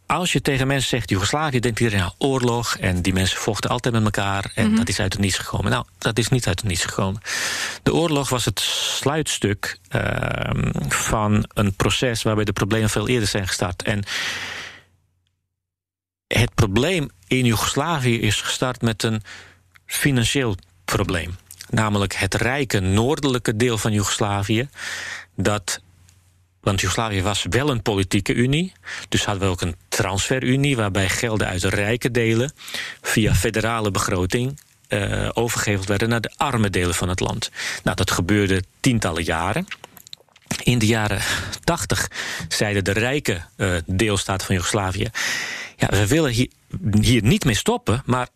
[0.06, 2.76] als je tegen mensen zegt Joegoslavië, denkt iedereen aan oorlog.
[2.76, 4.50] En die mensen vochten altijd met elkaar.
[4.54, 4.76] En Mhm.
[4.76, 5.70] dat is uit het niets gekomen.
[5.70, 7.20] Nou, dat is niet uit het niets gekomen.
[7.82, 10.00] De oorlog was het sluitstuk uh,
[10.88, 13.82] van een proces waarbij de problemen veel eerder zijn gestart.
[13.82, 14.04] En
[16.26, 19.22] het probleem in Joegoslavië is gestart met een
[19.86, 21.36] financieel probleem.
[21.70, 24.68] Namelijk het rijke noordelijke deel van Joegoslavië.
[25.36, 25.80] Dat
[26.64, 28.72] want Joegoslavië was wel een politieke unie.
[29.08, 30.76] Dus hadden we ook een transferunie.
[30.76, 32.52] waarbij gelden uit de rijke delen.
[33.02, 34.60] via federale begroting.
[34.88, 37.50] Uh, overgeheveld werden naar de arme delen van het land.
[37.82, 39.66] Nou, dat gebeurde tientallen jaren.
[40.62, 41.20] In de jaren
[41.64, 42.10] tachtig
[42.48, 45.10] zeiden de rijke uh, deelstaten van Joegoslavië.
[45.76, 46.48] Ja, we willen hier,
[47.00, 48.28] hier niet mee stoppen, maar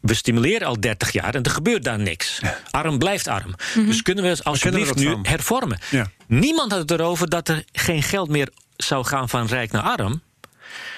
[0.00, 2.38] we stimuleren al 30 jaar en er gebeurt daar niks.
[2.40, 2.58] Ja.
[2.70, 3.54] Arm blijft arm.
[3.74, 3.86] Mm-hmm.
[3.86, 5.26] Dus kunnen we het alsjeblieft nu van.
[5.26, 5.78] hervormen.
[5.90, 6.10] Ja.
[6.26, 10.22] Niemand had het erover dat er geen geld meer zou gaan van rijk naar arm.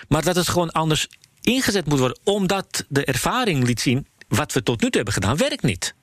[0.08, 1.08] Maar dat het gewoon anders
[1.40, 2.18] ingezet moet worden.
[2.24, 5.94] Omdat de ervaring liet zien, wat we tot nu toe hebben gedaan, werkt niet.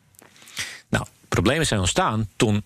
[0.90, 2.64] Nou, problemen zijn ontstaan toen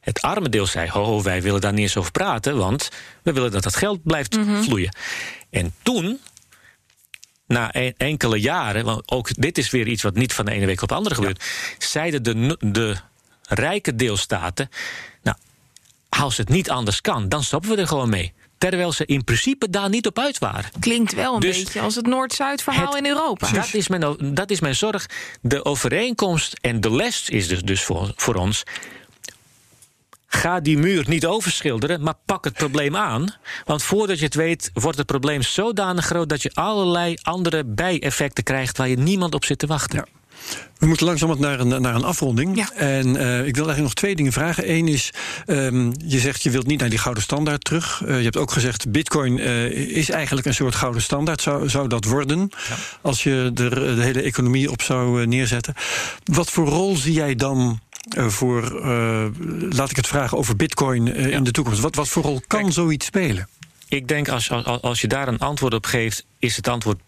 [0.00, 0.88] het arme deel zei...
[0.88, 2.56] ho, ho wij willen daar niet eens over praten...
[2.56, 2.90] want
[3.22, 4.62] we willen dat dat geld blijft mm-hmm.
[4.62, 4.96] vloeien.
[5.50, 6.20] En toen
[7.52, 10.66] na en, enkele jaren, want ook dit is weer iets wat niet van de ene
[10.66, 11.42] week op de andere gebeurt,
[11.78, 11.86] ja.
[11.86, 12.96] zeiden de, de
[13.48, 14.68] rijke deelstaten.
[15.22, 15.36] Nou,
[16.08, 18.32] als het niet anders kan, dan stoppen we er gewoon mee.
[18.58, 20.70] Terwijl ze in principe daar niet op uit waren.
[20.80, 23.50] Klinkt wel een Dus beetje als het Noord-Zuid verhaal het- in Europa.
[23.52, 25.06] Dat is, mijn, dat is mijn zorg.
[25.40, 28.62] De overeenkomst en de les is dus, dus voor, voor ons.
[30.34, 33.34] Ga die muur niet overschilderen, maar pak het probleem aan.
[33.64, 38.44] Want voordat je het weet, wordt het probleem zodanig groot dat je allerlei andere bijeffecten
[38.44, 39.98] krijgt waar je niemand op zit te wachten.
[39.98, 40.20] Ja.
[40.78, 42.56] We moeten langzamerhand naar een, naar een afronding.
[42.56, 42.70] Ja.
[42.74, 44.70] En eh, ik wil eigenlijk nog twee dingen vragen.
[44.70, 45.10] Eén is,
[45.46, 48.02] ehm, je zegt je wilt niet naar die gouden standaard terug.
[48.06, 51.42] Eh, je hebt ook gezegd, bitcoin eh, is eigenlijk een soort gouden standaard.
[51.42, 52.50] Zou, zou dat worden
[53.00, 55.74] als je er de hele economie op zou neerzetten?
[56.24, 59.26] Wat voor rol zie jij dan voor, eh,
[59.70, 61.80] laat ik het vragen over bitcoin eh, in de toekomst?
[61.80, 62.72] Wat, wat voor rol kan Kijk.
[62.72, 63.48] zoiets spelen?
[63.88, 67.00] Ik denk als, als, als je daar een antwoord op geeft, is het antwoord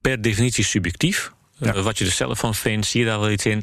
[0.00, 1.32] per definitie subjectief.
[1.56, 1.74] Ja.
[1.74, 3.62] Eh, wat je er zelf van vindt, zie je daar wel iets in.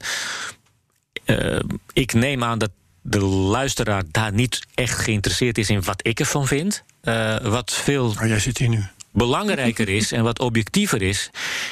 [1.25, 1.59] Eh,
[1.93, 2.71] ik neem aan dat
[3.01, 6.83] de luisteraar daar niet echt geïnteresseerd is in wat ik ervan vind.
[7.01, 8.83] Eh, wat veel Maar jij zit hier nu.
[9.11, 11.29] belangrijker is en wat objectiever is,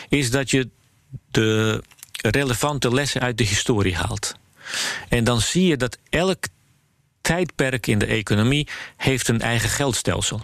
[0.10, 0.70] is dat je
[1.32, 1.84] de
[2.22, 4.36] relevante lessen uit de historie haalt.
[5.09, 6.43] En dan zie je dat elk
[7.22, 10.41] tijdperk in de economie heeft een eigen geldstelsel.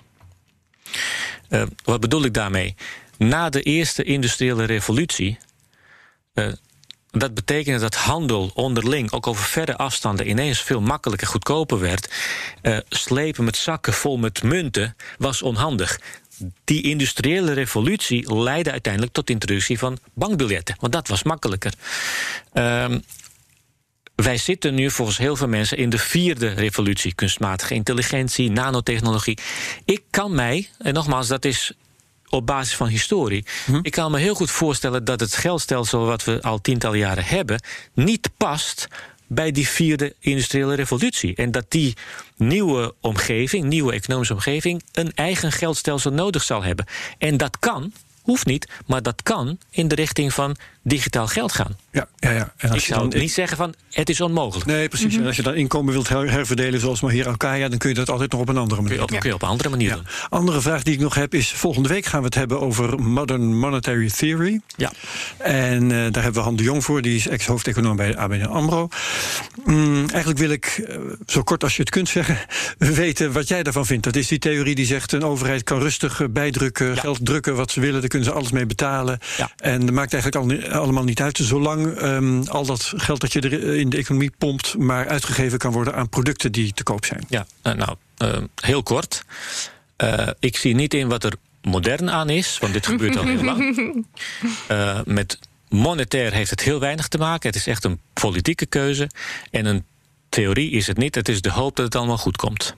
[1.49, 2.76] Eh, wat bedoel ik daarmee?
[3.17, 5.38] Na de eerste industriële revolutie.
[6.34, 6.47] eh,
[7.11, 12.13] dat betekende dat handel onderling, ook over verre afstanden, ineens veel makkelijker, goedkoper werd.
[12.61, 15.99] Eh, slepen met zakken vol met munten was onhandig.
[16.63, 21.74] Die industriële revolutie leidde uiteindelijk tot de introductie van bankbiljetten, want dat was makkelijker.
[24.24, 27.13] Wij zitten nu volgens heel veel mensen in de vierde revolutie.
[27.13, 29.38] Kunstmatige intelligentie, nanotechnologie.
[29.86, 31.74] Ik kan mij, en nogmaals, dat is
[32.30, 33.45] op basis van historie.
[33.82, 37.61] Ik kan me heel goed voorstellen dat het geldstelsel wat we al tientallen jaren hebben,
[37.93, 38.88] niet past
[39.28, 41.36] bij die vierde industriële revolutie.
[41.36, 41.93] En dat die
[42.36, 46.86] nieuwe omgeving, nieuwe economische omgeving, een eigen geldstelsel nodig zal hebben.
[47.17, 51.78] En dat kan, hoeft niet, maar dat kan in de richting van digitaal geld gaan.
[51.92, 52.54] Ja, ja, ja.
[52.58, 54.66] En als Ik je zou dan- niet zeggen van het is onmogelijk.
[54.66, 55.16] Nee, precies.
[55.16, 57.70] En als je dan inkomen wilt her- herverdelen zoals Mahir Alkaya...
[57.70, 59.20] dan kun je dat altijd nog op een andere Kun manier je op, doen.
[59.20, 59.96] kun je op een andere manier Ja.
[59.96, 60.06] doen.
[60.30, 61.52] Andere vraag die ik nog heb is...
[61.52, 64.62] volgende week gaan we het hebben over Modern Monetary Theory.
[64.76, 64.92] Ja.
[65.38, 67.02] En eh, daar hebben we Han de Jong voor.
[67.02, 68.88] Die is ex-hoofdeconoom bij ABN AMRO.
[69.66, 70.96] Mm, eigenlijk wil ik, eh,
[71.28, 72.38] zo kort als je het kunt zeggen...
[72.78, 74.04] weten wat jij daarvan vindt.
[74.04, 75.12] Dat is die theorie die zegt...
[75.12, 76.96] een overheid kan rustig eh, bijdrukken, Ja.
[76.96, 78.00] geld drukken wat ze willen.
[78.00, 79.20] Daar kunnen ze alles mee betalen.
[79.38, 79.52] Ja.
[79.58, 81.38] En dat maakt eigenlijk al, allemaal niet uit...
[81.38, 84.78] zolang ehm, al dat geld dat je er in de economie pompt...
[84.78, 87.26] maar uitgegeven kan worden aan producten die te koop zijn.
[87.30, 89.24] Ja, eh, nou, eh, heel kort.
[89.95, 93.43] Eh, ik zie niet in wat er modern aan is, want dit gebeurt al heel
[93.43, 93.67] lang.
[94.67, 95.39] Eh, met
[95.70, 97.49] monetair heeft het heel weinig te maken.
[97.49, 99.09] Het is echt een politieke keuze.
[99.51, 99.84] En een
[100.30, 101.15] theorie is het niet.
[101.15, 102.76] Het is de hoop dat het allemaal goed komt.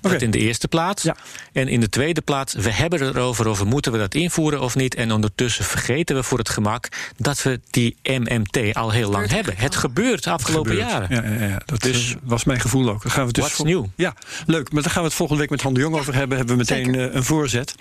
[0.00, 1.02] Dat in de eerste plaats.
[1.02, 1.16] Ja.
[1.52, 4.74] En in de tweede plaats, we hebben het erover over moeten we dat invoeren of
[4.74, 4.94] niet.
[4.94, 9.54] En ondertussen vergeten we voor het gemak dat we die MMT al heel lang hebben.
[9.56, 10.90] Het gebeurt de afgelopen gebeurt.
[10.90, 11.08] jaren.
[11.10, 11.60] Ja, ja, ja.
[11.64, 13.02] dat Dus- eh, was mijn gevoel ook.
[13.02, 13.84] Dan gaan we dus What's new?
[13.96, 14.14] Ja,
[14.46, 14.72] leuk.
[14.72, 16.36] Maar daar gaan we het volgende week met Han de Jong over hebben.
[16.38, 17.74] Hebben we meteen eh, een voorzet.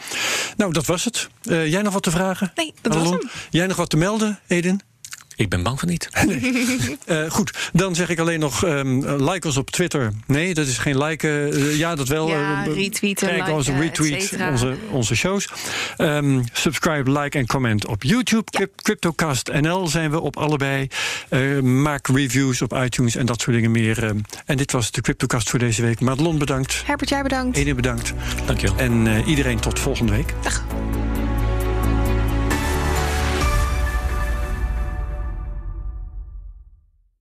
[0.57, 1.29] Nou, dat was het.
[1.43, 2.51] Eh, jij nog wat te vragen?
[2.55, 3.29] Nee, dat was hem.
[3.49, 4.81] Jij nog wat te melden, Edin?
[5.37, 6.09] Ik ben bang van niet.
[7.05, 10.11] Eh, goed, dan zeg ik alleen nog ehm, like ons op Twitter.
[10.25, 11.27] Nee, dat is geen like.
[11.49, 12.27] eh, ja, dat wel.
[12.29, 15.47] Ja, eh, retweeten, Kijk, onze liken, et retweet onze, onze shows.
[15.97, 18.43] Ehm, subscribe, like en comment op YouTube.
[18.51, 20.87] Cryp- Cryptocast NL zijn we op allebei.
[21.29, 24.13] Eh, maak reviews op iTunes en dat soort dingen meer.
[24.45, 25.99] en dit was de Cryptocast voor deze week.
[25.99, 26.81] Madelon bedankt.
[26.85, 27.57] Herbert, jij bedankt.
[27.57, 28.13] Ede bedankt.
[28.45, 28.77] Dankjewel.
[28.77, 30.33] En eh, iedereen tot volgende week.
[30.41, 30.63] Dag.